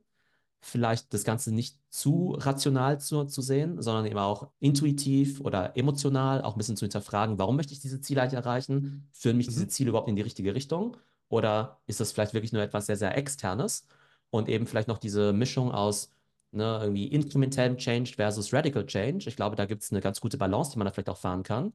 [0.62, 6.42] Vielleicht das Ganze nicht zu rational zu, zu sehen, sondern eben auch intuitiv oder emotional
[6.42, 9.08] auch ein bisschen zu hinterfragen, warum möchte ich diese Ziele eigentlich erreichen?
[9.14, 9.52] Führen mich mhm.
[9.52, 10.98] diese Ziele überhaupt in die richtige Richtung?
[11.30, 13.88] Oder ist das vielleicht wirklich nur etwas sehr, sehr Externes?
[14.32, 16.12] Und eben vielleicht noch diese Mischung aus
[16.52, 19.30] ne, irgendwie inkrementellem Change versus Radical Change.
[19.30, 21.44] Ich glaube, da gibt es eine ganz gute Balance, die man da vielleicht auch fahren
[21.44, 21.74] kann.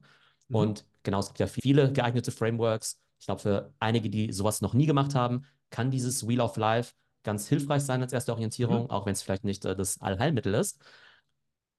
[0.49, 0.55] Mhm.
[0.55, 2.99] Und genau, es gibt ja viele geeignete Frameworks.
[3.19, 5.45] Ich glaube, für einige, die sowas noch nie gemacht haben,
[5.75, 8.89] kann dieses Wheel of Life ganz hilfreich sein als erste Orientierung, mhm.
[8.91, 10.79] auch wenn es vielleicht nicht äh, das Allheilmittel ist.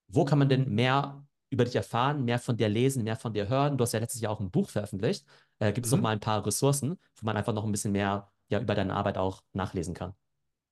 [0.09, 3.49] Wo kann man denn mehr über dich erfahren, mehr von dir lesen, mehr von dir
[3.49, 3.79] hören?
[3.79, 5.27] Du hast ja letztes Jahr auch ein Buch veröffentlicht.
[5.61, 5.99] Äh, gibt es mhm.
[5.99, 8.93] noch mal ein paar Ressourcen, wo man einfach noch ein bisschen mehr ja, über deine
[8.93, 10.13] Arbeit auch nachlesen kann?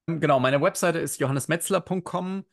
[0.06, 2.44] Genau, meine Webseite ist johannesmetzler.com.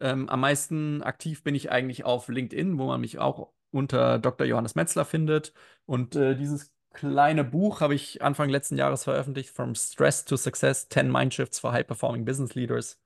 [0.00, 4.44] Ähm, am meisten aktiv bin ich eigentlich auf LinkedIn, wo man mich auch unter Dr.
[4.44, 5.52] Johannes Metzler findet.
[5.84, 10.88] Und äh, dieses kleine Buch habe ich Anfang letzten Jahres veröffentlicht, From Stress to Success,
[10.88, 12.98] 10 Mindshifts for High-Performing Business Leaders.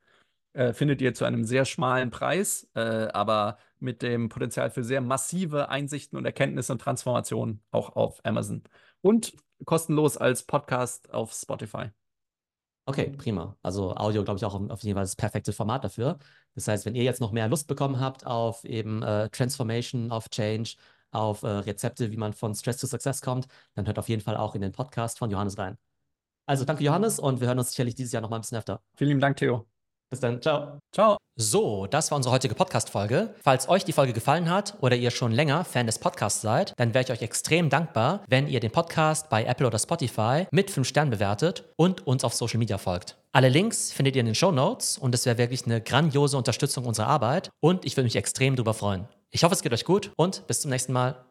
[0.52, 5.00] Äh, findet ihr zu einem sehr schmalen Preis, äh, aber mit dem Potenzial für sehr
[5.00, 8.62] massive Einsichten und Erkenntnisse und Transformationen auch auf Amazon.
[9.00, 9.34] Und
[9.64, 11.90] kostenlos als Podcast auf Spotify.
[12.86, 13.56] Okay, prima.
[13.62, 16.18] Also Audio, glaube ich, auch auf jeden Fall das perfekte Format dafür.
[16.54, 20.28] Das heißt, wenn ihr jetzt noch mehr Lust bekommen habt auf eben äh, Transformation, auf
[20.28, 20.76] Change,
[21.12, 24.36] auf äh, Rezepte, wie man von Stress to Success kommt, dann hört auf jeden Fall
[24.36, 25.78] auch in den Podcast von Johannes rein.
[26.46, 28.82] Also danke, Johannes, und wir hören uns sicherlich dieses Jahr noch mal ein bisschen öfter.
[28.96, 29.66] Vielen lieben Dank, Theo.
[30.10, 30.42] Bis dann.
[30.42, 30.80] Ciao.
[30.92, 31.16] Ciao.
[31.36, 33.34] So, das war unsere heutige Podcast-Folge.
[33.40, 36.92] Falls euch die Folge gefallen hat oder ihr schon länger Fan des Podcasts seid, dann
[36.92, 40.86] wäre ich euch extrem dankbar, wenn ihr den Podcast bei Apple oder Spotify mit 5
[40.86, 43.16] Sternen bewertet und uns auf Social Media folgt.
[43.32, 46.84] Alle Links findet ihr in den Show Notes und es wäre wirklich eine grandiose Unterstützung
[46.84, 49.06] unserer Arbeit und ich würde mich extrem darüber freuen.
[49.32, 51.24] Ich hoffe, es geht euch gut und bis zum nächsten Mal.